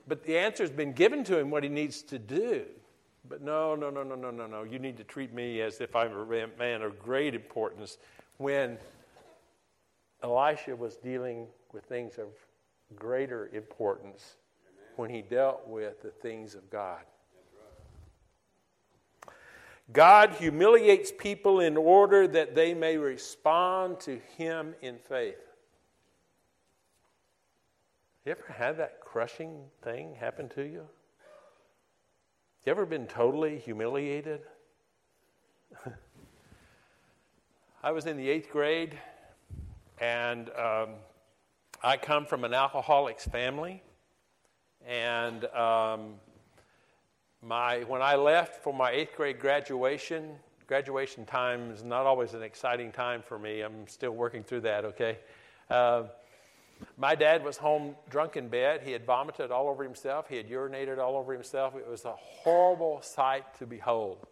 but 0.08 0.22
the 0.22 0.38
answer's 0.38 0.70
been 0.70 0.92
given 0.92 1.24
to 1.24 1.36
him 1.36 1.50
what 1.50 1.64
he 1.64 1.68
needs 1.68 2.02
to 2.02 2.18
do. 2.18 2.64
But 3.28 3.42
no, 3.42 3.74
no, 3.74 3.90
no, 3.90 4.04
no, 4.04 4.14
no, 4.14 4.30
no, 4.30 4.46
no. 4.46 4.62
You 4.62 4.78
need 4.78 4.98
to 4.98 5.04
treat 5.04 5.34
me 5.34 5.60
as 5.60 5.80
if 5.80 5.96
I'm 5.96 6.12
a 6.12 6.46
man 6.56 6.82
of 6.82 7.00
great 7.00 7.34
importance. 7.34 7.98
When 8.36 8.78
Elisha 10.22 10.74
was 10.74 10.96
dealing 10.96 11.46
with 11.72 11.84
things 11.84 12.18
of 12.18 12.28
greater 12.94 13.48
importance, 13.52 14.36
Amen. 14.68 14.92
when 14.96 15.10
he 15.10 15.22
dealt 15.22 15.66
with 15.68 16.02
the 16.02 16.10
things 16.10 16.54
of 16.54 16.68
God. 16.70 17.00
God 19.92 20.30
humiliates 20.32 21.12
people 21.16 21.60
in 21.60 21.76
order 21.76 22.26
that 22.26 22.54
they 22.54 22.74
may 22.74 22.96
respond 22.96 24.00
to 24.00 24.18
Him 24.36 24.74
in 24.82 24.98
faith. 24.98 25.38
You 28.24 28.32
ever 28.32 28.52
had 28.52 28.78
that 28.78 29.00
crushing 29.00 29.60
thing 29.82 30.16
happen 30.18 30.48
to 30.50 30.62
you? 30.62 30.88
You 32.64 32.72
ever 32.72 32.84
been 32.84 33.06
totally 33.06 33.58
humiliated? 33.58 34.40
I 37.84 37.92
was 37.92 38.06
in 38.06 38.16
the 38.16 38.28
eighth 38.28 38.50
grade, 38.50 38.98
and 39.98 40.50
um, 40.50 40.90
I 41.82 41.96
come 41.96 42.26
from 42.26 42.44
an 42.44 42.54
alcoholics 42.54 43.26
family, 43.26 43.82
and 44.86 45.44
um, 45.46 46.14
my 47.42 47.80
when 47.84 48.02
I 48.02 48.16
left 48.16 48.62
for 48.62 48.72
my 48.72 48.90
eighth 48.90 49.16
grade 49.16 49.38
graduation, 49.38 50.36
graduation 50.66 51.24
time 51.24 51.70
is 51.70 51.82
not 51.82 52.06
always 52.06 52.34
an 52.34 52.42
exciting 52.42 52.92
time 52.92 53.22
for 53.22 53.38
me. 53.38 53.60
I'm 53.60 53.86
still 53.86 54.12
working 54.12 54.42
through 54.42 54.62
that. 54.62 54.84
Okay. 54.84 55.18
Uh, 55.70 56.04
my 56.98 57.14
dad 57.14 57.42
was 57.42 57.56
home 57.56 57.96
drunk 58.10 58.36
in 58.36 58.48
bed. 58.48 58.82
He 58.84 58.92
had 58.92 59.06
vomited 59.06 59.50
all 59.50 59.68
over 59.68 59.82
himself. 59.82 60.28
He 60.28 60.36
had 60.36 60.48
urinated 60.48 60.98
all 60.98 61.16
over 61.16 61.32
himself. 61.32 61.74
It 61.74 61.88
was 61.88 62.04
a 62.04 62.12
horrible 62.12 63.00
sight 63.02 63.54
to 63.58 63.66
behold. 63.66 64.26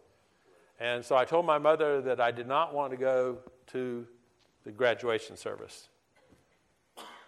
And 0.79 1.05
so 1.05 1.17
I 1.17 1.25
told 1.25 1.47
my 1.47 1.59
mother 1.59 2.03
that 2.03 2.21
I 2.21 2.31
did 2.31 2.47
not 2.47 2.75
want 2.75 2.91
to 2.91 2.99
go 2.99 3.39
to 3.69 4.07
the 4.65 4.73
graduation 4.73 5.37
service. 5.37 5.89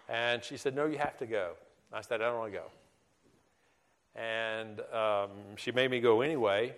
And 0.09 0.43
she 0.43 0.57
said, 0.57 0.75
No, 0.75 0.85
you 0.85 0.97
have 0.97 1.17
to 1.17 1.25
go. 1.25 1.53
I 1.93 2.01
said, 2.01 2.21
I 2.21 2.25
don't 2.25 2.39
want 2.39 2.53
to 2.53 2.59
go. 2.59 2.65
And 4.19 4.79
um, 4.93 5.29
she 5.55 5.71
made 5.71 5.91
me 5.91 5.99
go 5.99 6.21
anyway 6.21 6.73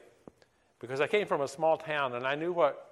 because 0.79 0.99
I 1.01 1.07
came 1.07 1.25
from 1.25 1.41
a 1.41 1.47
small 1.47 1.77
town 1.77 2.15
and 2.15 2.27
I 2.27 2.35
knew 2.35 2.51
what 2.51 2.89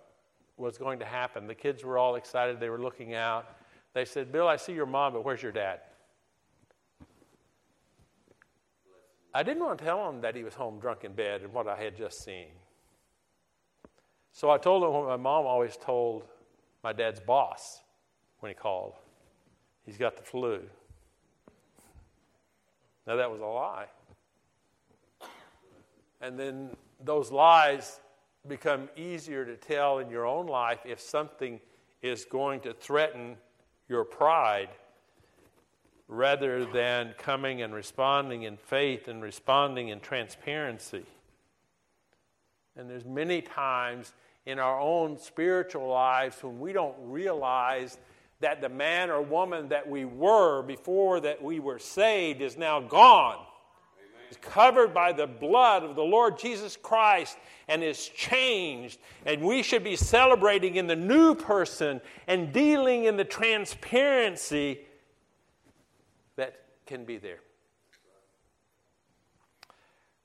was 0.55 0.77
going 0.77 0.99
to 0.99 1.05
happen. 1.05 1.47
The 1.47 1.55
kids 1.55 1.83
were 1.83 1.97
all 1.97 2.15
excited, 2.15 2.59
they 2.59 2.69
were 2.69 2.81
looking 2.81 3.13
out. 3.13 3.57
They 3.93 4.05
said, 4.05 4.31
Bill, 4.31 4.47
I 4.47 4.55
see 4.55 4.73
your 4.73 4.85
mom, 4.85 5.13
but 5.13 5.25
where's 5.25 5.41
your 5.41 5.51
dad? 5.51 5.81
I 9.33 9.43
didn't 9.43 9.63
want 9.63 9.77
to 9.79 9.85
tell 9.85 10.09
him 10.09 10.21
that 10.21 10.35
he 10.35 10.43
was 10.43 10.53
home 10.53 10.79
drunk 10.79 11.03
in 11.03 11.13
bed 11.13 11.41
and 11.41 11.53
what 11.53 11.67
I 11.67 11.75
had 11.75 11.95
just 11.95 12.23
seen. 12.23 12.47
So 14.31 14.49
I 14.49 14.57
told 14.57 14.83
him 14.83 14.91
what 14.91 15.07
my 15.07 15.17
mom 15.17 15.45
always 15.45 15.77
told 15.77 16.23
my 16.83 16.93
dad's 16.93 17.19
boss 17.19 17.81
when 18.39 18.49
he 18.49 18.55
called. 18.55 18.93
He's 19.85 19.97
got 19.97 20.17
the 20.17 20.23
flu. 20.23 20.61
Now, 23.05 23.15
that 23.15 23.31
was 23.31 23.39
a 23.39 23.45
lie. 23.45 23.85
And 26.19 26.37
then 26.37 26.75
those 27.03 27.31
lies 27.31 27.99
become 28.47 28.89
easier 28.95 29.45
to 29.45 29.55
tell 29.55 29.99
in 29.99 30.09
your 30.09 30.25
own 30.25 30.47
life 30.47 30.79
if 30.85 30.99
something 30.99 31.59
is 32.01 32.25
going 32.25 32.59
to 32.61 32.73
threaten 32.73 33.37
your 33.87 34.03
pride 34.03 34.69
rather 36.07 36.65
than 36.65 37.13
coming 37.17 37.61
and 37.61 37.73
responding 37.73 38.43
in 38.43 38.57
faith 38.57 39.07
and 39.07 39.21
responding 39.21 39.89
in 39.89 39.99
transparency. 39.99 41.05
And 42.75 42.89
there's 42.89 43.05
many 43.05 43.41
times 43.41 44.13
in 44.47 44.57
our 44.57 44.79
own 44.79 45.19
spiritual 45.19 45.87
lives 45.87 46.41
when 46.41 46.59
we 46.59 46.73
don't 46.73 46.95
realize 47.01 47.99
that 48.39 48.61
the 48.61 48.69
man 48.69 49.11
or 49.11 49.21
woman 49.21 49.69
that 49.69 49.87
we 49.87 50.05
were 50.05 50.63
before 50.63 51.19
that 51.19 51.43
we 51.43 51.59
were 51.59 51.77
saved 51.77 52.41
is 52.41 52.57
now 52.57 52.79
gone 52.79 53.37
is 54.29 54.37
covered 54.41 54.93
by 54.93 55.11
the 55.13 55.27
blood 55.27 55.83
of 55.83 55.95
the 55.95 56.03
Lord 56.03 56.37
Jesus 56.37 56.77
Christ 56.77 57.37
and 57.67 57.83
is 57.83 58.07
changed. 58.09 58.99
And 59.25 59.41
we 59.41 59.63
should 59.63 59.83
be 59.83 59.95
celebrating 59.95 60.75
in 60.75 60.87
the 60.87 60.95
new 60.95 61.35
person 61.35 62.01
and 62.27 62.51
dealing 62.51 63.05
in 63.05 63.17
the 63.17 63.23
transparency 63.23 64.79
that 66.35 66.61
can 66.85 67.05
be 67.05 67.17
there. 67.17 67.39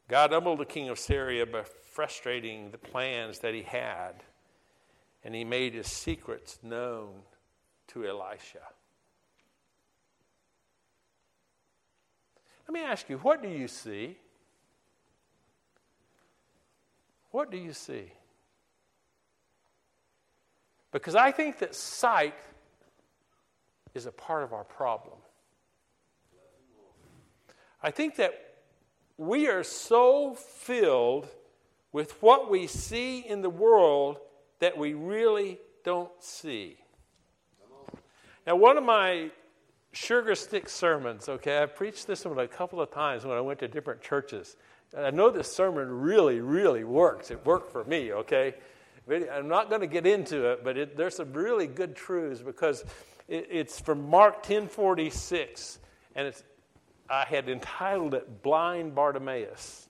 God 0.09 0.33
humbled 0.33 0.59
the 0.59 0.65
king 0.65 0.89
of 0.89 0.99
Syria 0.99 1.47
frustrating 1.93 2.71
the 2.71 2.79
plans 2.79 3.41
that 3.41 3.53
he 3.53 3.63
had, 3.63 4.25
and 5.23 5.35
he 5.35 5.45
made 5.45 5.75
his 5.75 5.87
secrets 5.87 6.59
known 6.63 7.11
to 7.89 8.07
Elisha. 8.07 8.63
Let 12.67 12.73
me 12.73 12.81
ask 12.81 13.11
you, 13.11 13.19
what 13.19 13.43
do 13.43 13.49
you 13.49 13.69
see? 13.69 14.17
What 17.31 17.51
do 17.51 17.59
you 17.59 17.75
see? 17.75 18.13
Because 20.93 21.15
I 21.15 21.31
think 21.31 21.59
that 21.59 21.75
sight 21.75 22.35
is 23.95 24.07
a 24.07 24.13
part 24.13 24.45
of 24.45 24.55
our 24.55 24.65
problem. 24.65 25.19
I 27.83 27.91
think 27.91 28.17
that 28.17 28.33
we 29.19 29.49
are 29.49 29.63
so 29.63 30.35
filled 30.35 31.29
with 31.93 32.23
what 32.23 32.51
we 32.51 32.67
see 32.67 33.21
in 33.21 33.43
the 33.43 33.51
world 33.51 34.19
that 34.61 34.77
we 34.77 34.95
really 34.95 35.59
don't 35.85 36.11
see. 36.21 36.77
Now, 38.47 38.57
one 38.57 38.77
of 38.77 38.85
my 38.85 39.31
sugar 39.93 40.35
stick 40.35 40.69
sermons, 40.69 41.29
okay? 41.29 41.63
I 41.63 41.67
preached 41.67 42.07
this 42.07 42.25
one 42.25 42.39
a 42.39 42.49
couple 42.49 42.81
of 42.81 42.91
times 42.91 43.25
when 43.25 43.37
I 43.37 43.41
went 43.41 43.61
to 43.61 43.69
different 43.69 44.01
churches. 44.01 44.57
I 44.97 45.11
know 45.11 45.31
this 45.31 45.53
sermon 45.53 45.89
really, 46.01 46.41
really 46.41 46.85
works. 46.85 47.31
It 47.31 47.45
worked 47.47 47.71
for 47.71 47.85
me, 47.85 48.13
okay? 48.13 48.55
I'm 49.09 49.49
not 49.49 49.69
going 49.69 49.81
to 49.81 49.87
get 49.87 50.07
into 50.07 50.47
it, 50.53 50.65
but 50.65 50.77
it, 50.77 50.97
there's 50.97 51.17
some 51.17 51.33
really 51.33 51.67
good 51.67 51.97
truths 51.97 52.41
because 52.41 52.85
it, 53.29 53.49
it's 53.51 53.81
from 53.81 54.09
Mark 54.09 54.45
10:46, 54.45 55.79
and 56.15 56.29
it's 56.29 56.45
I 57.11 57.25
had 57.25 57.49
entitled 57.49 58.15
it 58.15 58.43
"Blind 58.43 58.95
Bartimaeus." 58.95 59.89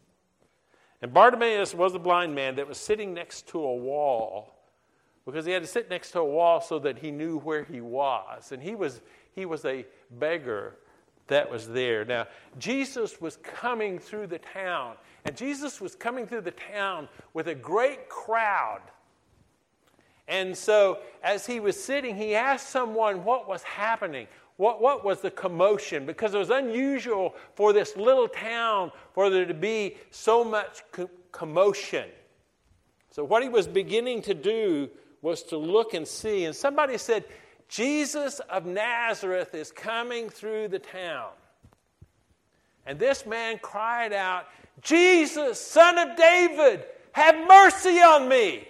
And 1.03 1.13
Bartimaeus 1.13 1.75
was 1.75 1.95
a 1.95 1.99
blind 1.99 2.35
man 2.35 2.55
that 2.57 2.69
was 2.69 2.79
sitting 2.79 3.13
next 3.13 3.49
to 3.49 3.59
a 3.59 3.75
wall 3.75 4.55
because 5.27 5.45
he 5.45 5.53
had 5.53 5.63
to 5.63 5.69
sit 5.69 5.91
next 5.91 6.13
to 6.13 6.21
a 6.21 6.25
wall 6.25 6.61
so 6.61 6.79
that 6.79 6.99
he 6.99 7.11
knew 7.11 7.39
where 7.39 7.65
he 7.65 7.81
was, 7.81 8.53
and 8.53 8.63
he 8.63 8.75
was 8.75 9.01
he 9.35 9.45
was 9.45 9.65
a 9.65 9.85
beggar 10.19 10.77
that 11.27 11.51
was 11.51 11.69
there. 11.69 12.05
Now, 12.05 12.27
Jesus 12.59 13.21
was 13.21 13.37
coming 13.39 13.99
through 13.99 14.27
the 14.29 14.39
town, 14.39 14.95
and 15.25 15.37
Jesus 15.37 15.81
was 15.81 15.95
coming 15.95 16.27
through 16.27 16.43
the 16.43 16.51
town 16.51 17.09
with 17.35 17.49
a 17.49 17.55
great 17.55 18.09
crowd. 18.09 18.83
And 20.29 20.57
so, 20.57 20.99
as 21.23 21.47
he 21.47 21.61
was 21.61 21.83
sitting, 21.83 22.17
he 22.17 22.35
asked 22.35 22.69
someone 22.69 23.25
what 23.25 23.49
was 23.49 23.63
happening. 23.63 24.29
What, 24.63 24.81
what 24.81 25.05
was 25.05 25.21
the 25.21 25.31
commotion? 25.33 26.07
Because 26.07 26.35
it 26.35 26.39
was 26.39 26.51
unusual 26.51 27.35
for 27.57 27.73
this 27.73 27.97
little 27.97 28.29
town 28.29 28.93
for 29.13 29.29
there 29.29 29.45
to 29.45 29.55
be 29.55 29.97
so 30.13 30.45
much 30.45 30.85
co- 30.93 31.11
commotion. 31.33 32.09
So, 33.11 33.25
what 33.25 33.43
he 33.43 33.49
was 33.49 33.67
beginning 33.67 34.23
to 34.23 34.35
do 34.35 34.89
was 35.21 35.43
to 35.45 35.57
look 35.57 35.95
and 35.95 36.07
see. 36.07 36.45
And 36.45 36.55
somebody 36.55 36.97
said, 36.97 37.25
Jesus 37.69 38.39
of 38.49 38.65
Nazareth 38.65 39.53
is 39.53 39.73
coming 39.73 40.31
through 40.31 40.69
the 40.69 40.79
town. 40.79 41.31
And 42.87 43.01
this 43.01 43.27
man 43.27 43.59
cried 43.61 44.13
out, 44.13 44.47
Jesus, 44.81 45.61
son 45.61 45.99
of 45.99 46.17
David, 46.17 46.85
have 47.11 47.49
mercy 47.49 47.99
on 48.01 48.29
me. 48.29 48.69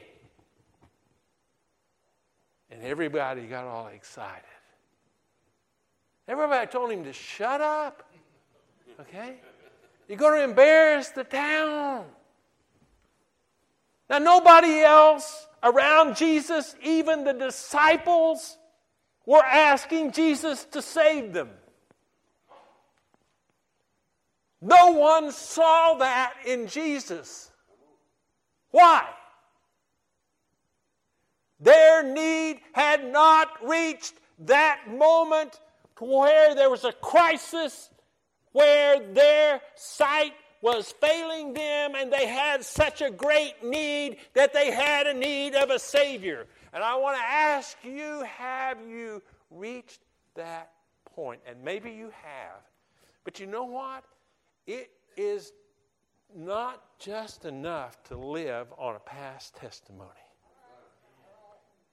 And 2.70 2.82
everybody 2.82 3.42
got 3.42 3.66
all 3.66 3.88
excited. 3.88 4.51
Everybody 6.28 6.66
told 6.66 6.90
him 6.92 7.04
to 7.04 7.12
shut 7.12 7.60
up. 7.60 8.08
Okay? 9.00 9.36
You're 10.08 10.18
going 10.18 10.38
to 10.38 10.44
embarrass 10.44 11.08
the 11.08 11.24
town. 11.24 12.04
Now, 14.08 14.18
nobody 14.18 14.80
else 14.80 15.46
around 15.62 16.16
Jesus, 16.16 16.76
even 16.82 17.24
the 17.24 17.32
disciples, 17.32 18.58
were 19.24 19.44
asking 19.44 20.12
Jesus 20.12 20.64
to 20.66 20.82
save 20.82 21.32
them. 21.32 21.50
No 24.60 24.92
one 24.92 25.32
saw 25.32 25.94
that 25.94 26.34
in 26.46 26.68
Jesus. 26.68 27.50
Why? 28.70 29.04
Their 31.58 32.02
need 32.02 32.60
had 32.72 33.10
not 33.10 33.48
reached 33.66 34.14
that 34.40 34.82
moment 34.88 35.60
where 36.02 36.54
there 36.54 36.70
was 36.70 36.84
a 36.84 36.92
crisis, 36.92 37.90
where 38.52 39.00
their 39.12 39.60
sight 39.74 40.34
was 40.60 40.92
failing 41.00 41.52
them, 41.54 41.94
and 41.96 42.12
they 42.12 42.26
had 42.26 42.64
such 42.64 43.00
a 43.02 43.10
great 43.10 43.64
need 43.64 44.16
that 44.34 44.52
they 44.52 44.70
had 44.70 45.06
a 45.06 45.14
need 45.14 45.54
of 45.54 45.70
a 45.70 45.78
Savior. 45.78 46.46
And 46.72 46.82
I 46.82 46.96
want 46.96 47.16
to 47.16 47.24
ask 47.24 47.76
you 47.84 48.24
have 48.24 48.78
you 48.88 49.22
reached 49.50 50.00
that 50.34 50.70
point? 51.04 51.40
And 51.46 51.62
maybe 51.62 51.90
you 51.90 52.12
have. 52.22 52.60
But 53.24 53.40
you 53.40 53.46
know 53.46 53.64
what? 53.64 54.04
It 54.66 54.90
is 55.16 55.52
not 56.34 56.82
just 56.98 57.44
enough 57.44 58.02
to 58.04 58.16
live 58.16 58.68
on 58.78 58.96
a 58.96 59.00
past 59.00 59.56
testimony. 59.56 60.10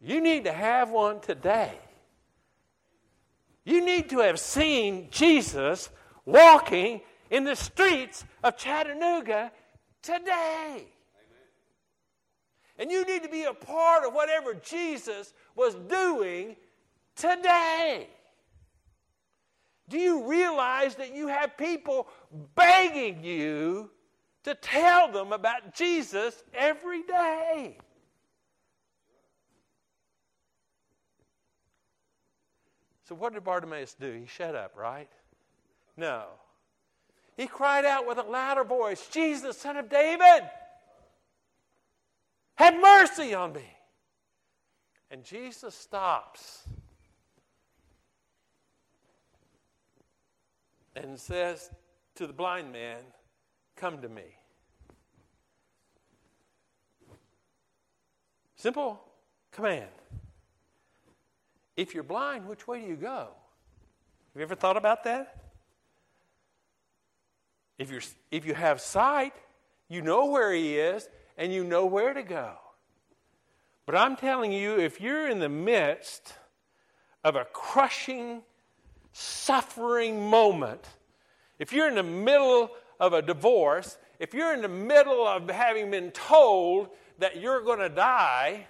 You 0.01 0.21
need 0.21 0.45
to 0.45 0.53
have 0.53 0.91
one 0.91 1.19
today. 1.19 1.77
You 3.69 3.85
need 3.85 4.09
to 4.09 4.19
have 4.19 4.39
seen 4.39 5.09
Jesus 5.11 5.91
walking 6.25 7.01
in 7.29 7.43
the 7.43 7.55
streets 7.55 8.25
of 8.43 8.57
Chattanooga 8.57 9.51
today. 10.01 10.85
And 12.79 12.89
you 12.89 13.05
need 13.05 13.21
to 13.21 13.29
be 13.29 13.43
a 13.43 13.53
part 13.53 14.05
of 14.07 14.13
whatever 14.15 14.55
Jesus 14.55 15.35
was 15.55 15.75
doing 15.75 16.55
today. 17.15 18.07
Do 19.87 19.99
you 19.99 20.27
realize 20.27 20.95
that 20.95 21.13
you 21.13 21.27
have 21.27 21.55
people 21.55 22.07
begging 22.55 23.23
you 23.23 23.91
to 24.45 24.55
tell 24.55 25.11
them 25.11 25.31
about 25.31 25.75
Jesus 25.75 26.43
every 26.55 27.03
day? 27.03 27.77
So, 33.09 33.15
what 33.15 33.33
did 33.33 33.43
Bartimaeus 33.43 33.95
do? 33.99 34.11
He 34.11 34.27
shut 34.27 34.53
up, 34.53 34.73
right? 34.77 35.09
No. 35.97 36.25
He 37.35 37.47
cried 37.47 37.83
out 37.83 38.07
with 38.07 38.19
a 38.19 38.21
louder 38.21 38.63
voice 38.63 39.07
Jesus, 39.07 39.57
son 39.57 39.77
of 39.77 39.89
David, 39.89 40.47
have 42.53 42.79
mercy 42.79 43.33
on 43.33 43.53
me. 43.53 43.65
And 45.09 45.23
Jesus 45.23 45.73
stops 45.73 46.67
and 50.95 51.19
says 51.19 51.71
to 52.13 52.27
the 52.27 52.33
blind 52.33 52.71
man, 52.71 52.99
Come 53.75 54.03
to 54.03 54.09
me. 54.09 54.37
Simple 58.55 59.01
command. 59.51 59.89
If 61.79 61.93
you're 61.93 62.03
blind, 62.03 62.45
which 62.45 62.67
way 62.67 62.81
do 62.81 62.87
you 62.87 62.97
go? 62.97 63.29
Have 64.33 64.35
you 64.35 64.41
ever 64.41 64.55
thought 64.55 64.75
about 64.75 65.05
that? 65.05 65.37
If, 67.77 67.89
you're, 67.89 68.01
if 68.31 68.45
you 68.45 68.53
have 68.53 68.81
sight, 68.81 69.31
you 69.87 70.01
know 70.01 70.25
where 70.25 70.51
he 70.51 70.77
is 70.77 71.07
and 71.37 71.53
you 71.53 71.63
know 71.63 71.85
where 71.85 72.13
to 72.13 72.21
go. 72.21 72.55
But 73.85 73.95
I'm 73.95 74.17
telling 74.17 74.51
you, 74.51 74.77
if 74.77 74.99
you're 74.99 75.29
in 75.29 75.39
the 75.39 75.47
midst 75.47 76.33
of 77.23 77.37
a 77.37 77.45
crushing, 77.45 78.41
suffering 79.13 80.29
moment, 80.29 80.85
if 81.59 81.71
you're 81.71 81.87
in 81.87 81.95
the 81.95 82.03
middle 82.03 82.71
of 82.99 83.13
a 83.13 83.21
divorce, 83.21 83.97
if 84.19 84.33
you're 84.33 84.53
in 84.53 84.61
the 84.61 84.67
middle 84.67 85.25
of 85.25 85.49
having 85.49 85.91
been 85.91 86.11
told 86.11 86.89
that 87.19 87.39
you're 87.39 87.61
going 87.61 87.79
to 87.79 87.87
die, 87.87 88.67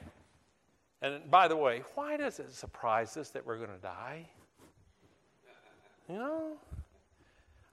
and 1.02 1.30
by 1.32 1.48
the 1.48 1.56
way, 1.56 1.84
why 1.96 2.18
does 2.18 2.40
it 2.40 2.54
surprise 2.54 3.16
us 3.18 3.30
that 3.30 3.46
we're 3.46 3.58
going 3.58 3.70
to 3.70 3.82
die? 3.82 4.28
You 6.10 6.16
know, 6.16 6.58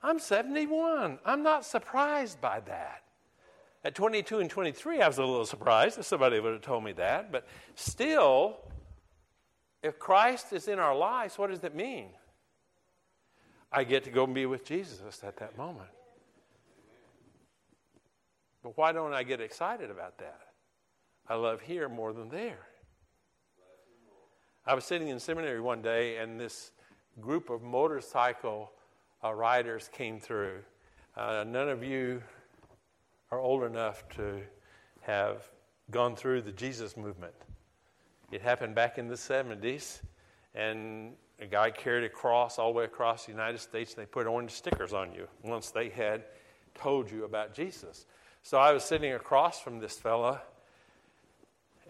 I'm 0.01 0.19
71. 0.19 1.19
I'm 1.25 1.43
not 1.43 1.65
surprised 1.65 2.39
by 2.39 2.61
that. 2.61 3.03
At 3.83 3.95
22 3.95 4.39
and 4.39 4.49
23, 4.49 5.01
I 5.01 5.07
was 5.07 5.17
a 5.17 5.25
little 5.25 5.45
surprised 5.45 5.97
if 5.97 6.05
somebody 6.05 6.39
would 6.39 6.53
have 6.53 6.61
told 6.61 6.83
me 6.83 6.93
that. 6.93 7.31
But 7.31 7.47
still, 7.75 8.57
if 9.81 9.97
Christ 9.97 10.53
is 10.53 10.67
in 10.67 10.79
our 10.79 10.95
lives, 10.95 11.37
what 11.37 11.49
does 11.49 11.59
that 11.61 11.75
mean? 11.75 12.09
I 13.71 13.83
get 13.83 14.03
to 14.05 14.09
go 14.09 14.23
and 14.23 14.33
be 14.33 14.45
with 14.45 14.65
Jesus 14.65 15.23
at 15.23 15.37
that 15.37 15.57
moment. 15.57 15.89
But 18.63 18.77
why 18.77 18.91
don't 18.91 19.13
I 19.13 19.23
get 19.23 19.41
excited 19.41 19.91
about 19.91 20.17
that? 20.19 20.41
I 21.27 21.35
love 21.35 21.61
here 21.61 21.89
more 21.89 22.13
than 22.13 22.29
there. 22.29 22.66
I 24.67 24.73
was 24.73 24.83
sitting 24.83 25.07
in 25.07 25.17
seminary 25.17 25.61
one 25.61 25.81
day, 25.81 26.17
and 26.17 26.37
this 26.37 26.73
group 27.21 27.49
of 27.49 27.61
motorcycle 27.61 28.73
uh, 29.23 29.33
riders 29.33 29.89
came 29.93 30.19
through. 30.19 30.59
Uh, 31.15 31.45
none 31.47 31.69
of 31.69 31.85
you 31.85 32.21
are 33.31 33.39
old 33.39 33.63
enough 33.63 34.03
to 34.17 34.41
have 35.03 35.49
gone 35.89 36.17
through 36.17 36.41
the 36.41 36.51
Jesus 36.51 36.97
movement. 36.97 37.33
It 38.29 38.41
happened 38.41 38.75
back 38.75 38.97
in 38.97 39.07
the 39.07 39.15
70s, 39.15 40.01
and 40.53 41.13
a 41.39 41.45
guy 41.45 41.71
carried 41.71 42.03
a 42.03 42.09
cross 42.09 42.59
all 42.59 42.73
the 42.73 42.79
way 42.79 42.83
across 42.83 43.25
the 43.25 43.31
United 43.31 43.61
States, 43.61 43.93
and 43.93 44.01
they 44.01 44.05
put 44.05 44.27
orange 44.27 44.51
stickers 44.51 44.91
on 44.91 45.13
you 45.13 45.29
once 45.43 45.71
they 45.71 45.87
had 45.87 46.25
told 46.75 47.09
you 47.09 47.23
about 47.23 47.53
Jesus. 47.53 48.05
So 48.43 48.57
I 48.57 48.73
was 48.73 48.83
sitting 48.83 49.13
across 49.13 49.61
from 49.61 49.79
this 49.79 49.97
fella 49.97 50.41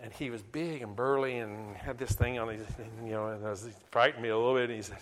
and 0.02 0.14
he 0.14 0.30
was 0.30 0.42
big 0.44 0.82
and 0.82 0.96
burly 0.96 1.40
and 1.40 1.76
had 1.76 1.98
this 1.98 2.12
thing 2.12 2.40
on 2.40 2.50
his, 2.50 2.66
you 3.04 3.12
know, 3.12 3.28
and 3.28 3.42
was, 3.44 3.66
he 3.66 3.72
frightened 3.92 4.24
me 4.24 4.30
a 4.30 4.38
little 4.38 4.54
bit. 4.54 4.70
And 4.70 4.74
he 4.74 4.82
said, 4.82 4.98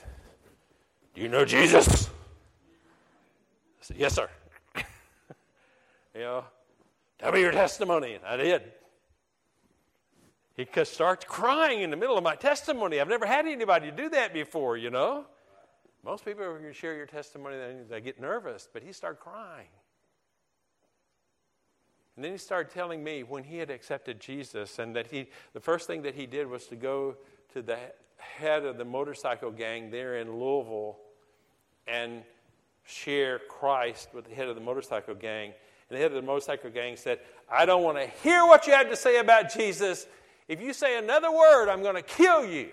"Do 1.14 1.22
you 1.22 1.30
know 1.30 1.46
Jesus?" 1.46 2.08
I 2.08 2.10
said, 3.82 3.98
"Yes, 3.98 4.14
sir." 4.14 4.30
you 6.14 6.22
know, 6.22 6.46
tell 7.20 7.32
me 7.32 7.42
your 7.42 7.52
testimony, 7.52 8.16
and 8.16 8.26
I 8.26 8.38
did. 8.38 8.64
He 10.58 10.66
starts 10.86 11.26
crying 11.26 11.82
in 11.82 11.90
the 11.90 11.98
middle 11.98 12.18
of 12.18 12.24
my 12.24 12.36
testimony. 12.36 13.02
I've 13.02 13.10
never 13.10 13.26
had 13.26 13.46
anybody 13.46 13.92
do 13.92 14.08
that 14.10 14.34
before, 14.34 14.78
you 14.78 14.90
know. 14.90 15.26
Most 16.04 16.24
people, 16.24 16.54
when 16.54 16.64
you 16.64 16.72
share 16.72 16.96
your 16.96 17.08
testimony, 17.08 17.58
they 17.90 18.00
get 18.00 18.22
nervous, 18.22 18.70
but 18.72 18.82
he 18.82 18.94
started 18.94 19.20
crying. 19.20 19.68
And 22.15 22.23
then 22.23 22.32
he 22.32 22.38
started 22.38 22.73
telling 22.73 23.04
me 23.04 23.23
when 23.23 23.43
he 23.43 23.58
had 23.58 23.69
accepted 23.69 24.19
Jesus 24.19 24.80
and 24.80 24.95
that 24.95 25.08
he, 25.08 25.28
the 25.54 25.60
first 25.60 25.88
thing 25.88 26.04
that 26.04 26.15
he 26.15 26.25
did 26.25 26.47
was 26.47 26.65
to 26.67 26.75
go 26.75 27.15
to 27.54 27.62
the 27.62 27.78
head 28.17 28.65
of 28.65 28.78
the 28.78 28.86
motorcycle 28.86 29.51
gang 29.51 29.91
there 29.91 30.17
in 30.17 30.39
Louisville 30.39 30.97
and 31.88 32.23
share 32.86 33.39
Christ 33.39 34.10
with 34.13 34.25
the 34.25 34.36
head 34.36 34.47
of 34.47 34.56
the 34.56 34.62
motorcycle 34.62 35.15
gang. 35.15 35.54
And 35.89 35.97
the 35.97 36.01
head 36.01 36.12
of 36.12 36.15
the 36.15 36.21
motorcycle 36.21 36.69
gang 36.69 36.95
said, 36.95 37.19
I 37.51 37.65
don't 37.65 37.84
want 37.84 37.97
to 37.97 38.08
hear 38.23 38.45
what 38.45 38.65
you 38.65 38.73
have 38.73 38.89
to 38.89 38.95
say 38.95 39.19
about 39.19 39.54
Jesus. 39.54 40.08
If 40.47 40.62
you 40.62 40.73
say 40.73 40.97
another 40.97 41.32
word, 41.32 41.69
I'm 41.69 41.82
going 41.82 41.95
to 41.95 42.01
kill 42.01 42.45
you. 42.45 42.69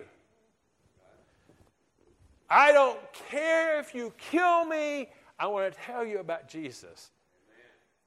I 2.48 2.70
don't 2.72 2.98
care 3.30 3.80
if 3.80 3.94
you 3.94 4.12
kill 4.18 4.66
me. 4.66 5.08
I 5.38 5.46
want 5.46 5.72
to 5.72 5.80
tell 5.80 6.04
you 6.04 6.20
about 6.20 6.48
Jesus. 6.48 7.10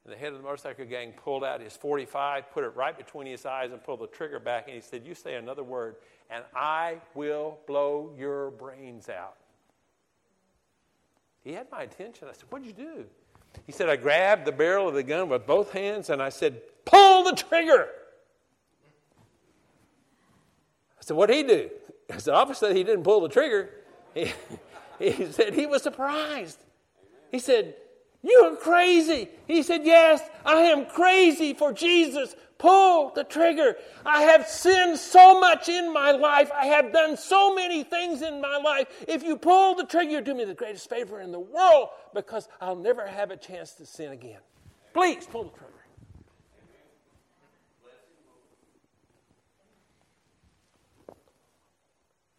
And 0.05 0.13
the 0.13 0.17
head 0.17 0.33
of 0.33 0.37
the 0.37 0.43
motorcycle 0.43 0.85
gang 0.85 1.13
pulled 1.13 1.43
out 1.43 1.61
his 1.61 1.75
45, 1.75 2.51
put 2.51 2.63
it 2.63 2.75
right 2.75 2.95
between 2.95 3.25
his 3.25 3.43
eyes, 3.43 3.71
and 3.71 3.83
pulled 3.83 4.01
the 4.01 4.07
trigger 4.07 4.39
back. 4.39 4.67
And 4.67 4.75
he 4.75 4.81
said, 4.81 5.01
You 5.03 5.15
say 5.15 5.33
another 5.35 5.63
word, 5.63 5.95
and 6.29 6.43
I 6.55 6.97
will 7.15 7.57
blow 7.65 8.11
your 8.17 8.51
brains 8.51 9.09
out. 9.09 9.35
he 11.43 11.53
had 11.53 11.71
my 11.71 11.81
attention. 11.81 12.27
I 12.29 12.33
said, 12.33 12.45
What'd 12.49 12.67
you 12.67 12.73
do? 12.73 13.05
He 13.65 13.71
said, 13.71 13.89
I 13.89 13.95
grabbed 13.95 14.45
the 14.45 14.51
barrel 14.51 14.87
of 14.87 14.93
the 14.93 15.03
gun 15.03 15.29
with 15.29 15.47
both 15.47 15.71
hands 15.71 16.09
and 16.09 16.21
I 16.21 16.29
said, 16.29 16.61
Pull 16.85 17.23
the 17.23 17.31
trigger. 17.31 17.87
I 20.99 21.01
said, 21.01 21.17
What'd 21.17 21.35
he 21.35 21.41
do? 21.41 21.69
I 22.13 22.17
said, 22.17 22.35
Obviously, 22.35 22.75
he 22.75 22.83
didn't 22.83 23.03
pull 23.03 23.21
the 23.21 23.29
trigger. 23.29 23.71
He, 24.13 24.31
he 24.99 25.31
said, 25.31 25.55
He 25.55 25.65
was 25.65 25.81
surprised. 25.81 26.59
He 27.31 27.39
said, 27.39 27.75
You're 28.25 28.55
crazy. 28.55 29.29
He 29.45 29.61
said, 29.61 29.85
Yes, 29.85 30.19
I 30.43 30.61
am 30.61 30.88
crazy 30.88 31.53
for 31.53 31.71
Jesus. 31.71 32.35
Pull 32.57 33.11
the 33.13 33.23
trigger. 33.23 33.75
I 34.03 34.23
have 34.23 34.47
sinned 34.47 34.97
so 34.97 35.39
much 35.39 35.69
in 35.69 35.93
my 35.93 36.11
life. 36.11 36.49
I 36.51 36.65
have 36.65 36.91
done 36.91 37.17
so 37.17 37.53
many 37.53 37.83
things 37.83 38.23
in 38.23 38.41
my 38.41 38.57
life. 38.57 38.88
If 39.07 39.21
you 39.21 39.38
pull 39.38 39.75
the 39.75 39.85
trigger, 39.85 40.09
you 40.09 40.21
do 40.21 40.33
me 40.33 40.45
the 40.45 40.55
greatest 40.55 40.89
favor 40.89 41.21
in 41.21 41.31
the 41.31 41.39
world 41.39 41.89
because 42.15 42.47
I'll 42.59 42.75
never 42.75 43.05
have 43.05 43.29
a 43.29 43.38
chance 43.38 43.73
to 43.73 43.85
sin 43.85 44.11
again. 44.11 44.39
Please 44.93 45.27
pull 45.27 45.43
the 45.43 45.49
trigger. 45.51 45.71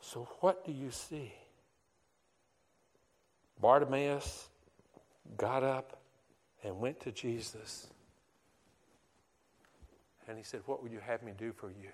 So, 0.01 0.27
what 0.40 0.64
do 0.64 0.72
you 0.72 0.90
see? 0.90 1.33
Bartimaeus 3.61 4.49
got 5.37 5.62
up 5.62 5.99
and 6.62 6.79
went 6.79 7.01
to 7.01 7.12
Jesus. 7.12 7.89
And 10.29 10.37
he 10.37 10.45
said, 10.45 10.61
What 10.67 10.83
would 10.83 10.93
you 10.93 11.01
have 11.01 11.23
me 11.23 11.33
do 11.37 11.53
for 11.53 11.69
you? 11.71 11.91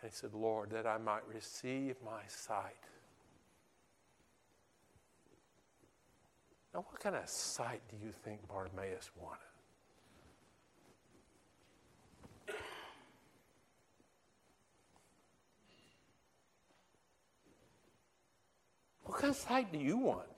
And 0.00 0.10
he 0.10 0.14
said, 0.14 0.34
Lord, 0.34 0.70
that 0.70 0.86
I 0.86 0.98
might 0.98 1.26
receive 1.32 1.96
my 2.04 2.22
sight. 2.28 2.74
Now, 6.74 6.84
what 6.90 7.00
kind 7.00 7.16
of 7.16 7.26
sight 7.28 7.80
do 7.88 7.96
you 8.04 8.12
think 8.12 8.46
Bartimaeus 8.48 9.10
wanted? 9.18 9.40
What 19.04 19.18
kind 19.18 19.30
of 19.30 19.36
sight 19.36 19.72
do 19.72 19.78
you 19.78 19.96
want? 19.96 20.35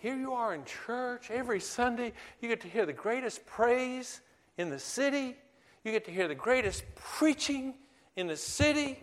Here 0.00 0.16
you 0.16 0.32
are 0.32 0.54
in 0.54 0.64
church 0.64 1.30
every 1.30 1.60
Sunday. 1.60 2.14
You 2.40 2.48
get 2.48 2.62
to 2.62 2.68
hear 2.68 2.86
the 2.86 2.92
greatest 2.92 3.44
praise 3.44 4.22
in 4.56 4.70
the 4.70 4.78
city. 4.78 5.36
You 5.84 5.92
get 5.92 6.06
to 6.06 6.10
hear 6.10 6.26
the 6.26 6.34
greatest 6.34 6.84
preaching 6.94 7.74
in 8.16 8.26
the 8.26 8.36
city. 8.36 8.98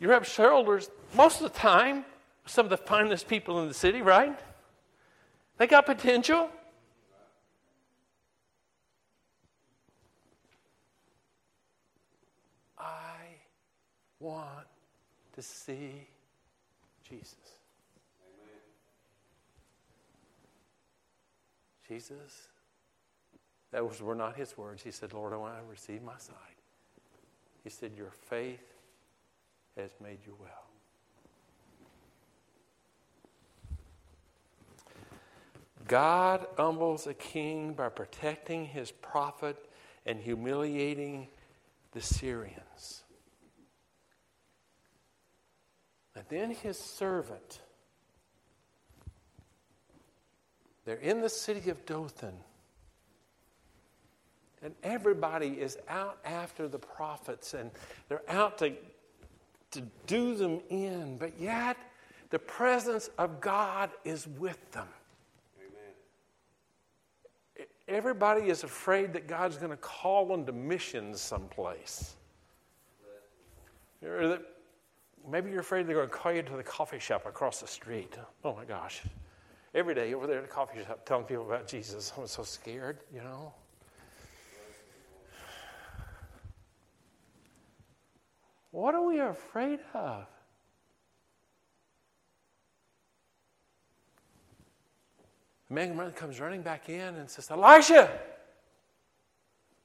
You 0.00 0.10
rub 0.10 0.24
shoulders 0.24 0.90
most 1.14 1.40
of 1.40 1.52
the 1.52 1.56
time 1.56 2.04
some 2.46 2.66
of 2.66 2.70
the 2.70 2.76
finest 2.76 3.28
people 3.28 3.62
in 3.62 3.68
the 3.68 3.74
city, 3.74 4.02
right? 4.02 4.36
They 5.58 5.68
got 5.68 5.86
potential. 5.86 6.50
I 12.76 13.36
want 14.18 14.66
to 15.34 15.42
see 15.42 16.08
Jesus. 17.08 17.51
Jesus, 21.92 22.48
those 23.70 24.00
were 24.00 24.14
not 24.14 24.34
his 24.34 24.56
words. 24.56 24.82
He 24.82 24.90
said, 24.90 25.12
Lord, 25.12 25.34
I 25.34 25.36
want 25.36 25.58
to 25.58 25.70
receive 25.70 26.02
my 26.02 26.16
sight. 26.16 26.36
He 27.62 27.68
said, 27.68 27.92
Your 27.94 28.10
faith 28.10 28.64
has 29.76 29.90
made 30.02 30.18
you 30.24 30.34
well. 30.40 30.48
God 35.86 36.46
humbles 36.56 37.06
a 37.06 37.12
king 37.12 37.74
by 37.74 37.90
protecting 37.90 38.64
his 38.64 38.90
prophet 38.90 39.56
and 40.06 40.18
humiliating 40.18 41.28
the 41.92 42.00
Syrians. 42.00 43.02
And 46.14 46.24
then 46.30 46.52
his 46.52 46.78
servant 46.78 47.60
They're 50.84 50.96
in 50.96 51.20
the 51.20 51.28
city 51.28 51.70
of 51.70 51.84
Dothan. 51.86 52.34
And 54.62 54.74
everybody 54.82 55.60
is 55.60 55.76
out 55.88 56.18
after 56.24 56.68
the 56.68 56.78
prophets 56.78 57.54
and 57.54 57.70
they're 58.08 58.22
out 58.28 58.58
to, 58.58 58.72
to 59.72 59.82
do 60.06 60.34
them 60.34 60.60
in. 60.70 61.16
But 61.18 61.38
yet, 61.38 61.76
the 62.30 62.38
presence 62.38 63.10
of 63.18 63.40
God 63.40 63.90
is 64.04 64.26
with 64.26 64.70
them. 64.70 64.86
Amen. 65.58 67.66
Everybody 67.88 68.48
is 68.48 68.62
afraid 68.62 69.12
that 69.14 69.26
God's 69.26 69.56
going 69.56 69.70
to 69.70 69.76
call 69.76 70.26
them 70.26 70.46
to 70.46 70.52
missions 70.52 71.20
someplace. 71.20 72.14
Maybe 74.00 75.50
you're 75.50 75.60
afraid 75.60 75.86
they're 75.86 75.96
going 75.96 76.08
to 76.08 76.14
call 76.14 76.32
you 76.32 76.42
to 76.42 76.56
the 76.56 76.62
coffee 76.62 76.98
shop 76.98 77.26
across 77.26 77.60
the 77.60 77.68
street. 77.68 78.16
Oh 78.44 78.54
my 78.54 78.64
gosh 78.64 79.02
every 79.74 79.94
day 79.94 80.14
over 80.14 80.26
there 80.26 80.38
at 80.38 80.42
the 80.42 80.48
coffee 80.48 80.82
shop 80.84 81.04
telling 81.06 81.24
people 81.24 81.46
about 81.46 81.66
Jesus. 81.66 82.12
I'm 82.16 82.26
so 82.26 82.42
scared, 82.42 82.98
you 83.12 83.20
know. 83.20 83.52
What 88.70 88.94
are 88.94 89.06
we 89.06 89.20
afraid 89.20 89.80
of? 89.92 90.26
The 95.68 95.74
man 95.74 96.12
comes 96.12 96.40
running 96.40 96.62
back 96.62 96.88
in 96.88 97.14
and 97.14 97.28
says, 97.28 97.50
Elisha, 97.50 98.10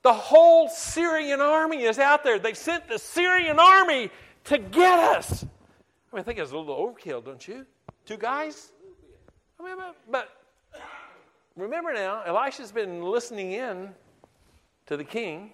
the 0.04 0.13
whole 0.13 0.69
Syrian 0.69 1.41
army 1.41 1.84
is 1.84 2.00
out 2.00 2.23
there. 2.23 2.39
They 2.39 2.54
sent 2.54 2.88
the 2.88 2.97
Syrian 2.97 3.60
army 3.60 4.10
to 4.45 4.58
get 4.58 5.00
us. 5.00 5.43
I 5.43 6.15
mean, 6.15 6.21
I 6.21 6.23
think 6.23 6.39
it's 6.39 6.52
a 6.52 6.58
little 6.58 6.76
overkill, 6.76 7.23
don't 7.23 7.45
you? 7.45 7.65
Two 8.06 8.17
guys? 8.17 8.71
I 9.60 9.63
mean, 9.63 9.78
but, 9.78 9.96
but 10.12 10.30
remember 11.56 11.93
now, 11.93 12.22
Elisha's 12.26 12.72
been 12.72 13.02
listening 13.02 13.54
in 13.54 13.89
to 14.86 14.98
the 14.98 15.04
king. 15.04 15.52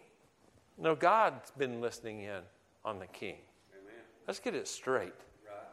No, 0.77 0.95
God's 0.95 1.51
been 1.51 1.81
listening 1.81 2.21
in 2.21 2.41
on 2.83 2.99
the 2.99 3.07
king. 3.07 3.37
Amen. 3.73 4.01
Let's 4.27 4.39
get 4.39 4.55
it 4.55 4.67
straight. 4.67 5.13
Right. 5.47 5.67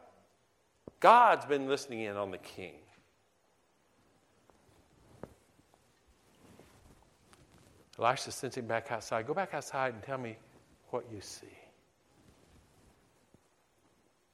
God's 0.99 1.45
been 1.45 1.67
listening 1.67 2.01
in 2.01 2.15
on 2.15 2.31
the 2.31 2.37
king. 2.37 2.75
Elisha 7.99 8.31
sends 8.31 8.57
him 8.57 8.65
back 8.65 8.91
outside. 8.91 9.27
Go 9.27 9.33
back 9.33 9.53
outside 9.53 9.93
and 9.93 10.01
tell 10.01 10.17
me 10.17 10.37
what 10.89 11.05
you 11.13 11.21
see. 11.21 11.45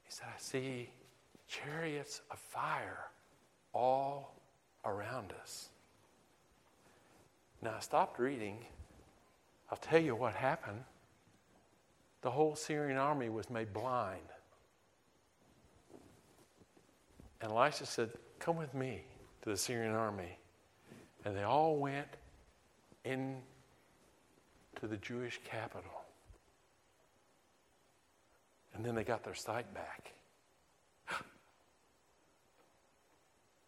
He 0.04 0.10
said, 0.10 0.28
I 0.34 0.40
see 0.40 0.90
chariots 1.48 2.22
of 2.32 2.40
fire 2.40 3.08
all 3.74 4.36
around 4.86 5.34
us. 5.42 5.70
Now, 7.62 7.76
I 7.78 7.80
stopped 7.80 8.20
reading. 8.20 8.60
I'll 9.72 9.78
tell 9.78 10.02
you 10.02 10.16
what 10.16 10.34
happened. 10.34 10.84
The 12.22 12.32
whole 12.32 12.56
Syrian 12.56 12.98
army 12.98 13.30
was 13.30 13.50
made 13.50 13.74
blind. 13.74 14.22
And 17.42 17.52
Elisha 17.52 17.86
said, 17.86 18.12
Come 18.40 18.58
with 18.58 18.74
me 18.74 19.04
to 19.44 19.50
the 19.50 19.58
Syrian 19.58 19.94
army. 19.94 20.38
And 21.26 21.36
they 21.36 21.44
all 21.44 21.78
went 21.78 22.08
in 23.04 23.38
to 24.80 24.88
the 24.88 24.98
Jewish 24.98 25.40
capital. 25.44 25.92
And 28.74 28.86
then 28.86 28.96
they 28.96 29.04
got 29.04 29.24
their 29.24 29.36
sight 29.36 29.74
back. 29.74 30.14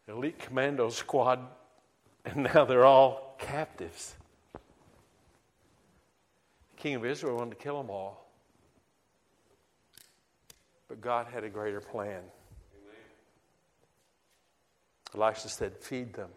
Elite 0.09 0.39
commando 0.39 0.89
squad, 0.89 1.39
and 2.25 2.49
now 2.53 2.65
they're 2.65 2.85
all 2.85 3.35
captives. 3.39 4.15
The 4.53 4.59
king 6.77 6.95
of 6.95 7.05
Israel 7.05 7.37
wanted 7.37 7.51
to 7.51 7.63
kill 7.63 7.77
them 7.77 7.89
all. 7.89 8.25
But 10.87 11.01
God 11.01 11.27
had 11.31 11.43
a 11.43 11.49
greater 11.49 11.79
plan. 11.79 12.21
Elisha 15.15 15.49
said, 15.49 15.77
Feed 15.77 16.13
them, 16.13 16.29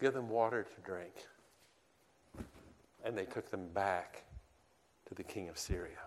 give 0.00 0.14
them 0.14 0.28
water 0.28 0.64
to 0.64 0.80
drink. 0.82 1.12
And 3.04 3.16
they 3.16 3.24
took 3.24 3.50
them 3.50 3.68
back 3.74 4.24
to 5.08 5.14
the 5.14 5.22
king 5.22 5.48
of 5.48 5.58
Syria. 5.58 5.98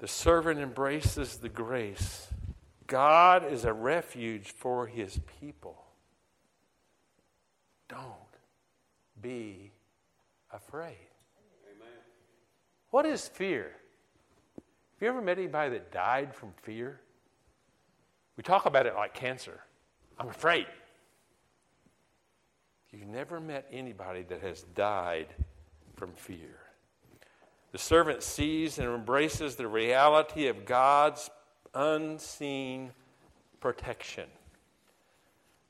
The 0.00 0.08
servant 0.08 0.58
embraces 0.58 1.36
the 1.36 1.50
grace. 1.50 2.28
God 2.86 3.44
is 3.52 3.66
a 3.66 3.72
refuge 3.72 4.50
for 4.50 4.86
his 4.86 5.20
people. 5.38 5.76
Don't 7.86 8.04
be 9.20 9.72
afraid. 10.50 10.96
Amen. 11.76 11.92
What 12.90 13.04
is 13.04 13.28
fear? 13.28 13.72
Have 14.54 15.02
you 15.02 15.08
ever 15.08 15.20
met 15.20 15.36
anybody 15.36 15.70
that 15.72 15.92
died 15.92 16.34
from 16.34 16.54
fear? 16.62 16.98
We 18.38 18.42
talk 18.42 18.64
about 18.64 18.86
it 18.86 18.94
like 18.94 19.12
cancer. 19.12 19.60
I'm 20.18 20.28
afraid. 20.28 20.66
You've 22.90 23.06
never 23.06 23.38
met 23.38 23.68
anybody 23.70 24.22
that 24.22 24.40
has 24.40 24.62
died 24.74 25.28
from 25.94 26.12
fear. 26.14 26.69
The 27.72 27.78
servant 27.78 28.22
sees 28.22 28.78
and 28.78 28.88
embraces 28.88 29.56
the 29.56 29.68
reality 29.68 30.48
of 30.48 30.64
God's 30.64 31.30
unseen 31.72 32.90
protection. 33.60 34.28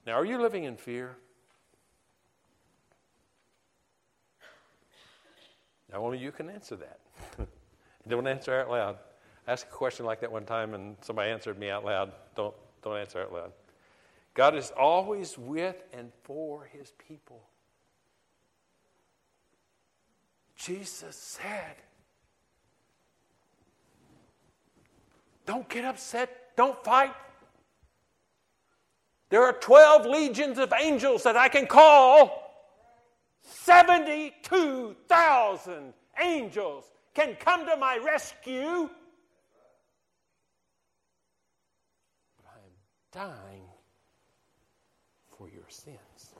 Now, 0.07 0.15
are 0.15 0.25
you 0.25 0.41
living 0.41 0.65
in 0.65 0.77
fear? 0.77 1.17
Now, 5.93 5.99
only 5.99 6.19
you 6.19 6.33
can 6.33 6.49
answer 6.49 6.77
that. 6.77 7.01
Don't 8.09 8.27
answer 8.27 8.59
out 8.61 8.71
loud. 8.71 8.97
I 9.47 9.53
asked 9.53 9.67
a 9.67 9.71
question 9.71 10.07
like 10.07 10.21
that 10.21 10.33
one 10.33 10.47
time, 10.47 10.75
and 10.75 10.97
somebody 11.03 11.31
answered 11.31 11.59
me 11.59 11.71
out 11.71 11.85
loud. 11.85 12.13
Don't, 12.37 12.55
don't 12.83 12.97
answer 12.97 13.21
out 13.21 13.33
loud. 13.33 13.53
God 14.35 14.55
is 14.55 14.71
always 14.71 15.37
with 15.37 15.77
and 15.93 16.13
for 16.23 16.65
his 16.65 16.93
people. 17.09 17.43
Jesus 20.57 21.17
said, 21.17 21.77
Don't 25.51 25.69
get 25.69 25.85
upset, 25.85 26.57
don't 26.57 26.83
fight. 26.85 27.13
There 29.31 29.43
are 29.43 29.53
12 29.53 30.07
legions 30.07 30.61
of 30.61 30.73
angels 30.81 31.25
that 31.25 31.37
I 31.37 31.49
can 31.49 31.67
call. 31.67 32.55
72,000 33.43 35.93
angels 36.23 36.85
can 37.15 37.35
come 37.35 37.67
to 37.67 37.77
my 37.77 37.97
rescue. 37.97 38.89
But 42.37 42.47
I 42.47 42.59
am 42.59 42.71
dying 43.11 43.65
for 45.37 45.49
your 45.49 45.69
sins. 45.69 46.37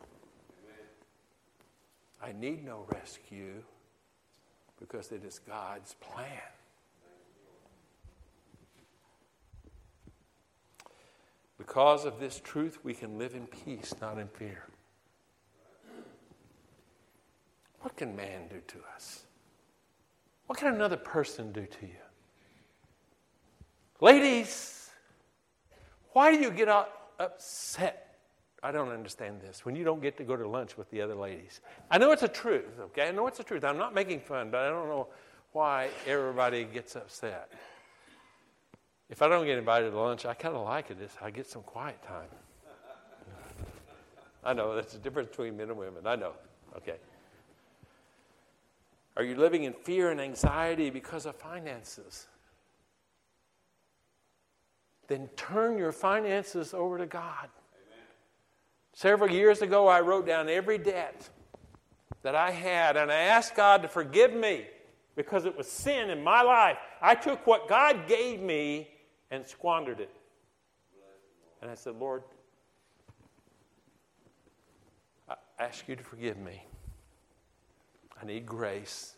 I 2.23 2.31
need 2.31 2.65
no 2.65 2.87
rescue 2.95 3.65
because 4.79 5.11
it 5.11 5.25
is 5.25 5.41
God's 5.41 5.95
plan. 5.95 6.60
Because 11.61 12.07
of 12.07 12.19
this 12.19 12.41
truth, 12.43 12.79
we 12.83 12.95
can 12.95 13.19
live 13.19 13.35
in 13.35 13.47
peace, 13.47 13.95
not 14.01 14.19
in 14.19 14.29
fear. 14.29 14.65
What 17.83 17.99
can 17.99 18.17
man 18.17 18.49
do 18.49 18.63
to 18.67 18.79
us? 18.97 19.25
What 20.47 20.59
can 20.59 20.75
another 20.75 20.97
person 20.97 21.53
do 21.53 21.67
to 21.67 21.87
you? 21.87 22.01
Ladies, 24.01 24.89
why 26.13 26.35
do 26.35 26.41
you 26.41 26.51
get 26.51 26.69
upset? 27.19 28.17
I 28.63 28.73
don't 28.73 28.89
understand 28.89 29.43
this. 29.43 29.63
When 29.67 29.77
you 29.77 29.85
don't 29.85 30.01
get 30.01 30.17
to 30.17 30.25
go 30.25 30.37
to 30.37 30.49
lunch 30.49 30.79
with 30.79 30.91
the 30.91 31.03
other 31.03 31.15
ladies. 31.15 31.61
I 31.91 31.99
know 31.99 32.11
it's 32.13 32.23
a 32.23 32.29
truth, 32.29 32.81
okay? 32.81 33.09
I 33.09 33.11
know 33.11 33.27
it's 33.27 33.41
a 33.41 33.45
truth. 33.45 33.65
I'm 33.65 33.77
not 33.77 33.95
making 33.95 34.21
fun, 34.21 34.51
but 34.51 34.63
I 34.63 34.71
don't 34.71 34.89
know 34.89 35.09
why 35.53 35.91
everybody 36.07 36.65
gets 36.65 36.97
upset. 36.97 37.53
If 39.11 39.23
I 39.23 39.29
don't 39.29 39.45
get 39.45 39.59
invited 39.59 39.91
to 39.91 40.01
lunch, 40.01 40.25
I 40.25 40.35
kind 40.35 40.55
of 40.55 40.65
like 40.65 40.91
it. 40.91 40.97
I 41.21 41.31
get 41.31 41.47
some 41.47 41.63
quiet 41.63 42.01
time. 42.03 42.29
I 44.45 44.55
know 44.55 44.75
that's 44.75 44.93
the 44.93 44.99
difference 45.01 45.31
between 45.31 45.57
men 45.57 45.69
and 45.69 45.77
women. 45.77 46.07
I 46.07 46.17
know. 46.17 46.33
Okay. 46.77 46.97
Are 49.17 49.25
you 49.25 49.35
living 49.35 49.65
in 49.65 49.73
fear 49.73 50.11
and 50.11 50.21
anxiety 50.21 50.89
because 50.89 51.27
of 51.27 51.35
finances? 51.37 52.29
Then 55.09 55.29
turn 55.37 55.77
your 55.77 55.93
finances 55.93 56.73
over 56.73 56.97
to 56.97 57.07
God. 57.07 57.49
Amen. 57.49 58.07
Several 58.95 59.31
years 59.31 59.61
ago, 59.61 59.89
I 59.89 60.01
wrote 60.01 60.25
down 60.25 60.49
every 60.49 60.79
debt 60.79 61.29
that 62.23 62.37
I 62.37 62.53
had, 62.53 62.97
and 62.97 63.11
I 63.11 63.23
asked 63.23 63.57
God 63.57 63.83
to 63.83 63.89
forgive 63.89 64.33
me 64.33 64.67
because 65.17 65.45
it 65.45 65.59
was 65.59 65.67
sin 65.67 66.11
in 66.11 66.23
my 66.23 66.43
life. 66.43 66.79
I 67.03 67.17
took 67.17 67.45
what 67.47 67.69
God 67.69 68.07
gave 68.07 68.41
me 68.41 68.89
and 69.31 69.47
squandered 69.47 70.01
it. 70.01 70.15
And 71.63 71.71
I 71.71 71.75
said, 71.75 71.95
Lord, 71.97 72.23
I 75.29 75.35
ask 75.59 75.89
you 75.89 75.97
to 75.97 76.03
forgive 76.03 76.39
me. 76.39 76.65
I 78.21 78.25
need 78.27 78.47
grace. 78.47 79.15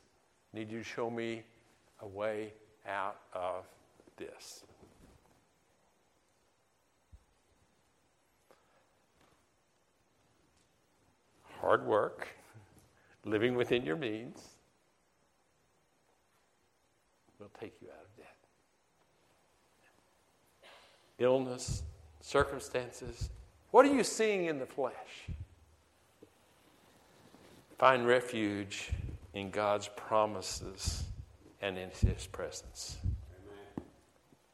I 0.52 0.58
need 0.58 0.70
you 0.70 0.78
to 0.78 0.84
show 0.84 1.10
me 1.10 1.42
a 2.00 2.06
way 2.06 2.52
out 2.86 3.16
of 3.32 3.64
this. 4.16 4.64
Hard 11.60 11.86
work, 11.86 12.26
living 13.24 13.54
within 13.54 13.84
your 13.84 13.94
means, 13.94 14.48
will 17.38 17.50
take 17.58 17.74
you 17.80 17.88
out 17.88 18.04
of 18.04 18.16
debt. 18.16 18.36
Illness, 21.22 21.84
circumstances. 22.20 23.30
What 23.70 23.86
are 23.86 23.94
you 23.94 24.02
seeing 24.02 24.46
in 24.46 24.58
the 24.58 24.66
flesh? 24.66 25.28
Find 27.78 28.06
refuge 28.06 28.90
in 29.32 29.50
God's 29.50 29.88
promises 29.96 31.04
and 31.60 31.78
in 31.78 31.90
His 31.90 32.26
presence. 32.26 32.98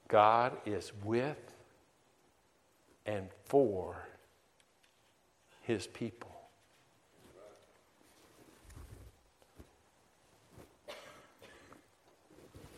God 0.08 0.56
is 0.66 0.92
with 1.04 1.38
and 3.06 3.28
for 3.44 4.06
His 5.62 5.86
people. 5.86 6.30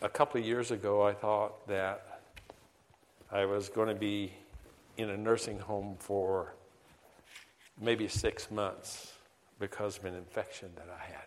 A 0.01 0.09
couple 0.09 0.39
of 0.39 0.47
years 0.47 0.71
ago, 0.71 1.03
I 1.05 1.13
thought 1.13 1.67
that 1.67 2.10
I 3.31 3.45
was 3.45 3.69
going 3.69 3.87
to 3.87 3.95
be 3.95 4.33
in 4.97 5.09
a 5.09 5.17
nursing 5.17 5.57
home 5.57 5.95
for 5.99 6.53
maybe 7.79 8.07
six 8.07 8.51
months 8.51 9.13
because 9.59 9.97
of 9.97 10.05
an 10.05 10.15
infection 10.15 10.69
that 10.75 10.87
I 10.89 11.03
had. 11.03 11.23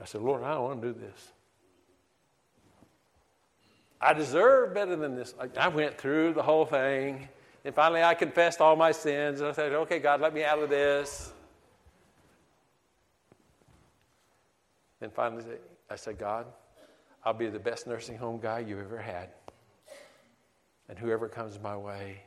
I 0.00 0.04
said, 0.06 0.22
Lord, 0.22 0.42
I 0.42 0.54
don't 0.54 0.64
want 0.64 0.82
to 0.82 0.92
do 0.92 0.98
this. 0.98 1.32
I 4.00 4.14
deserve 4.14 4.74
better 4.74 4.96
than 4.96 5.14
this. 5.14 5.34
I 5.56 5.68
went 5.68 5.96
through 5.98 6.32
the 6.32 6.42
whole 6.42 6.64
thing. 6.64 7.28
And 7.64 7.74
finally, 7.74 8.02
I 8.02 8.14
confessed 8.14 8.60
all 8.60 8.74
my 8.74 8.90
sins. 8.90 9.40
And 9.40 9.50
I 9.50 9.52
said, 9.52 9.72
okay, 9.72 10.00
God, 10.00 10.20
let 10.20 10.34
me 10.34 10.42
out 10.44 10.58
of 10.58 10.70
this. 10.70 11.32
Then 14.98 15.10
finally, 15.10 15.44
I 15.88 15.94
said, 15.96 16.18
God, 16.18 16.46
I'll 17.24 17.34
be 17.34 17.48
the 17.48 17.60
best 17.60 17.86
nursing 17.86 18.16
home 18.16 18.40
guy 18.40 18.60
you've 18.60 18.80
ever 18.80 18.98
had. 18.98 19.28
And 20.92 20.98
whoever 20.98 21.26
comes 21.26 21.58
my 21.58 21.74
way, 21.74 22.20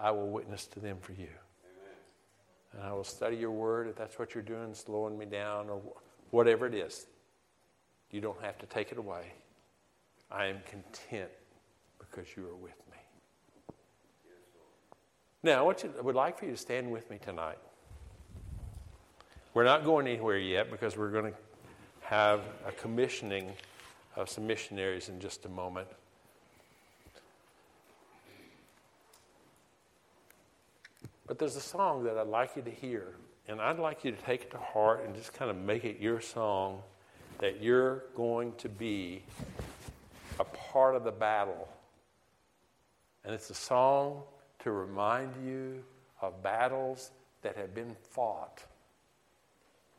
I 0.00 0.10
will 0.10 0.28
witness 0.28 0.66
to 0.66 0.80
them 0.80 0.96
for 1.00 1.12
you. 1.12 1.28
Amen. 1.28 1.94
And 2.72 2.82
I 2.82 2.92
will 2.92 3.04
study 3.04 3.36
your 3.36 3.52
word 3.52 3.86
if 3.86 3.94
that's 3.94 4.18
what 4.18 4.34
you're 4.34 4.42
doing, 4.42 4.74
slowing 4.74 5.16
me 5.16 5.24
down 5.24 5.70
or 5.70 5.80
whatever 6.32 6.66
it 6.66 6.74
is. 6.74 7.06
You 8.10 8.20
don't 8.20 8.42
have 8.42 8.58
to 8.58 8.66
take 8.66 8.90
it 8.90 8.98
away. 8.98 9.34
I 10.32 10.46
am 10.46 10.56
content 10.68 11.30
because 12.00 12.26
you 12.36 12.42
are 12.48 12.56
with 12.56 12.76
me. 12.90 12.98
Now, 15.44 15.70
I, 15.70 15.74
you, 15.80 15.94
I 15.96 16.02
would 16.02 16.16
like 16.16 16.36
for 16.36 16.46
you 16.46 16.50
to 16.50 16.56
stand 16.56 16.90
with 16.90 17.08
me 17.08 17.18
tonight. 17.24 17.58
We're 19.54 19.62
not 19.62 19.84
going 19.84 20.08
anywhere 20.08 20.38
yet 20.38 20.72
because 20.72 20.96
we're 20.96 21.12
going 21.12 21.30
to 21.30 21.38
have 22.00 22.40
a 22.66 22.72
commissioning 22.72 23.52
of 24.16 24.28
some 24.28 24.44
missionaries 24.44 25.08
in 25.08 25.20
just 25.20 25.44
a 25.44 25.48
moment. 25.48 25.86
But 31.26 31.38
there's 31.38 31.56
a 31.56 31.60
song 31.60 32.04
that 32.04 32.18
I'd 32.18 32.26
like 32.26 32.56
you 32.56 32.62
to 32.62 32.70
hear, 32.70 33.14
and 33.48 33.60
I'd 33.60 33.78
like 33.78 34.04
you 34.04 34.10
to 34.10 34.22
take 34.22 34.42
it 34.42 34.50
to 34.50 34.58
heart 34.58 35.04
and 35.04 35.14
just 35.14 35.32
kind 35.32 35.50
of 35.50 35.56
make 35.56 35.84
it 35.84 35.98
your 35.98 36.20
song 36.20 36.82
that 37.38 37.62
you're 37.62 38.04
going 38.14 38.52
to 38.58 38.68
be 38.68 39.22
a 40.38 40.44
part 40.44 40.94
of 40.94 41.04
the 41.04 41.10
battle. 41.10 41.68
And 43.24 43.34
it's 43.34 43.50
a 43.50 43.54
song 43.54 44.22
to 44.60 44.70
remind 44.70 45.32
you 45.46 45.82
of 46.20 46.42
battles 46.42 47.10
that 47.42 47.56
have 47.56 47.74
been 47.74 47.96
fought 48.10 48.62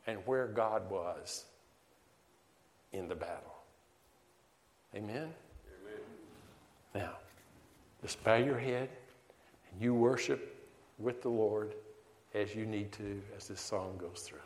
and 0.06 0.18
where 0.26 0.46
God 0.46 0.88
was 0.90 1.44
in 2.92 3.08
the 3.08 3.14
battle. 3.14 3.54
Amen? 4.94 5.14
Amen. 5.14 6.00
Now, 6.94 7.12
just 8.02 8.22
bow 8.22 8.36
your 8.36 8.58
head 8.58 8.88
and 9.72 9.82
you 9.82 9.92
worship 9.94 10.55
with 10.98 11.22
the 11.22 11.28
Lord 11.28 11.74
as 12.34 12.54
you 12.54 12.66
need 12.66 12.92
to 12.92 13.22
as 13.36 13.48
this 13.48 13.60
song 13.60 13.96
goes 13.98 14.22
through. 14.22 14.38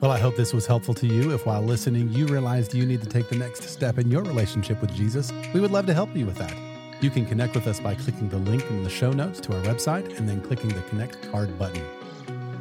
Well, 0.00 0.10
I 0.10 0.18
hope 0.18 0.36
this 0.36 0.54
was 0.54 0.66
helpful 0.66 0.94
to 0.94 1.06
you. 1.06 1.34
If 1.34 1.44
while 1.44 1.62
listening, 1.62 2.10
you 2.10 2.26
realized 2.26 2.74
you 2.74 2.86
need 2.86 3.02
to 3.02 3.08
take 3.08 3.28
the 3.28 3.36
next 3.36 3.64
step 3.64 3.98
in 3.98 4.10
your 4.10 4.22
relationship 4.22 4.80
with 4.80 4.94
Jesus, 4.94 5.30
we 5.52 5.60
would 5.60 5.70
love 5.70 5.86
to 5.86 5.94
help 5.94 6.16
you 6.16 6.24
with 6.24 6.36
that. 6.36 6.56
You 7.02 7.10
can 7.10 7.26
connect 7.26 7.54
with 7.54 7.66
us 7.66 7.80
by 7.80 7.94
clicking 7.94 8.28
the 8.28 8.38
link 8.38 8.64
in 8.70 8.82
the 8.82 8.90
show 8.90 9.12
notes 9.12 9.40
to 9.40 9.56
our 9.56 9.62
website 9.62 10.18
and 10.18 10.28
then 10.28 10.40
clicking 10.40 10.68
the 10.68 10.82
Connect 10.82 11.30
card 11.30 11.58
button. 11.58 11.82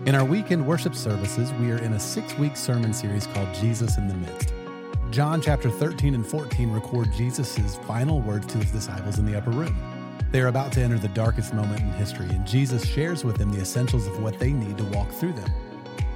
In 0.06 0.16
our 0.16 0.24
weekend 0.24 0.66
worship 0.66 0.96
services, 0.96 1.52
we 1.54 1.72
are 1.72 1.78
in 1.78 1.94
a 1.94 2.00
six 2.00 2.38
week 2.38 2.56
sermon 2.56 2.94
series 2.94 3.28
called 3.28 3.54
Jesus 3.56 3.98
in 3.98 4.08
the 4.08 4.14
Midst. 4.14 4.54
John 5.12 5.42
chapter 5.42 5.70
13 5.70 6.16
and 6.16 6.26
14 6.26 6.72
record 6.72 7.12
Jesus' 7.14 7.78
final 7.88 8.22
words 8.22 8.48
to 8.48 8.60
his 8.60 8.72
disciples 8.72 9.18
in 9.18 9.26
the 9.26 9.38
upper 9.38 9.52
room. 9.52 9.99
They 10.32 10.42
are 10.42 10.48
about 10.48 10.72
to 10.74 10.82
enter 10.82 11.00
the 11.00 11.08
darkest 11.08 11.56
moment 11.56 11.82
in 11.82 11.92
history, 11.94 12.28
and 12.30 12.46
Jesus 12.46 12.86
shares 12.86 13.24
with 13.24 13.38
them 13.38 13.52
the 13.52 13.62
essentials 13.62 14.06
of 14.06 14.22
what 14.22 14.38
they 14.38 14.54
need 14.54 14.78
to 14.78 14.84
walk 14.86 15.10
through 15.12 15.34
them. 15.34 15.50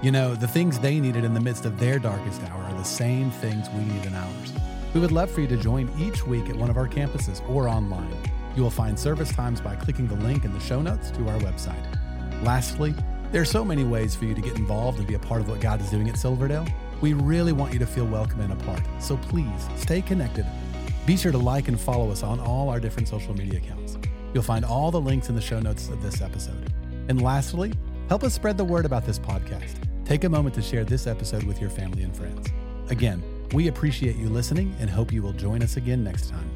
You 0.04 0.12
know, 0.12 0.36
the 0.36 0.48
things 0.48 0.78
they 0.78 1.00
needed 1.00 1.24
in 1.24 1.34
the 1.34 1.40
midst 1.40 1.66
of 1.66 1.80
their 1.80 1.98
darkest 1.98 2.44
hour 2.44 2.62
are 2.62 2.78
the 2.78 2.84
same 2.84 3.32
things 3.32 3.70
we 3.72 3.84
need 3.84 4.06
in 4.06 4.14
ours. 4.14 4.54
We 4.94 5.00
would 5.00 5.12
love 5.12 5.32
for 5.32 5.42
you 5.42 5.48
to 5.48 5.58
join 5.58 5.90
each 5.98 6.28
week 6.28 6.48
at 6.48 6.56
one 6.56 6.70
of 6.70 6.78
our 6.78 6.88
campuses 6.88 7.42
or 7.50 7.68
online. 7.68 8.16
You 8.56 8.62
will 8.62 8.70
find 8.70 9.00
service 9.00 9.32
times 9.32 9.60
by 9.60 9.76
clicking 9.76 10.08
the 10.08 10.16
link 10.16 10.46
in 10.46 10.54
the 10.54 10.60
show 10.60 10.82
notes 10.84 11.10
to 11.12 11.28
our 11.30 11.40
website. 11.40 11.84
Lastly, 12.44 12.94
there 13.32 13.42
are 13.42 13.46
so 13.46 13.66
many 13.66 13.84
ways 13.84 14.14
for 14.14 14.26
you 14.26 14.36
to 14.36 14.42
get 14.42 14.58
involved 14.58 15.00
and 15.00 15.08
be 15.08 15.16
a 15.16 15.20
part 15.20 15.42
of 15.42 15.50
what 15.50 15.60
God 15.60 15.82
is 15.82 15.90
doing 15.90 16.08
at 16.08 16.18
Silverdale. 16.18 16.68
We 17.02 17.14
really 17.14 17.52
want 17.52 17.74
you 17.74 17.80
to 17.80 17.88
feel 17.88 18.06
welcome 18.06 18.42
and 18.42 18.54
a 18.54 18.56
part, 18.58 18.82
so 19.00 19.18
please 19.18 19.68
stay 19.76 20.04
connected. 20.04 20.46
Be 21.06 21.18
sure 21.18 21.34
to 21.34 21.38
like 21.38 21.68
and 21.68 21.78
follow 21.78 22.12
us 22.12 22.24
on 22.24 22.40
all 22.40 22.70
our 22.70 22.80
different 22.80 23.10
social 23.10 23.34
media 23.34 23.60
accounts. 23.60 23.98
You'll 24.34 24.44
find 24.44 24.64
all 24.64 24.90
the 24.90 25.02
links 25.02 25.28
in 25.28 25.36
the 25.36 25.42
show 25.42 25.60
notes 25.60 25.90
of 25.90 26.02
this 26.02 26.22
episode. 26.22 26.72
And 27.10 27.22
lastly, 27.22 27.74
help 28.08 28.24
us 28.24 28.34
spread 28.34 28.58
the 28.58 28.64
word 28.64 28.86
about 28.86 29.06
this 29.06 29.20
podcast. 29.20 29.76
Take 30.06 30.24
a 30.24 30.30
moment 30.30 30.56
to 30.56 30.62
share 30.62 30.86
this 30.86 31.06
episode 31.06 31.44
with 31.44 31.60
your 31.60 31.70
family 31.70 32.04
and 32.04 32.16
friends. 32.16 32.48
Again, 32.90 33.22
we 33.54 33.68
appreciate 33.68 34.16
you 34.16 34.30
listening 34.30 34.74
and 34.80 34.90
hope 34.90 35.12
you 35.12 35.22
will 35.22 35.34
join 35.34 35.62
us 35.62 35.76
again 35.76 36.06
next 36.06 36.30
time. 36.30 36.50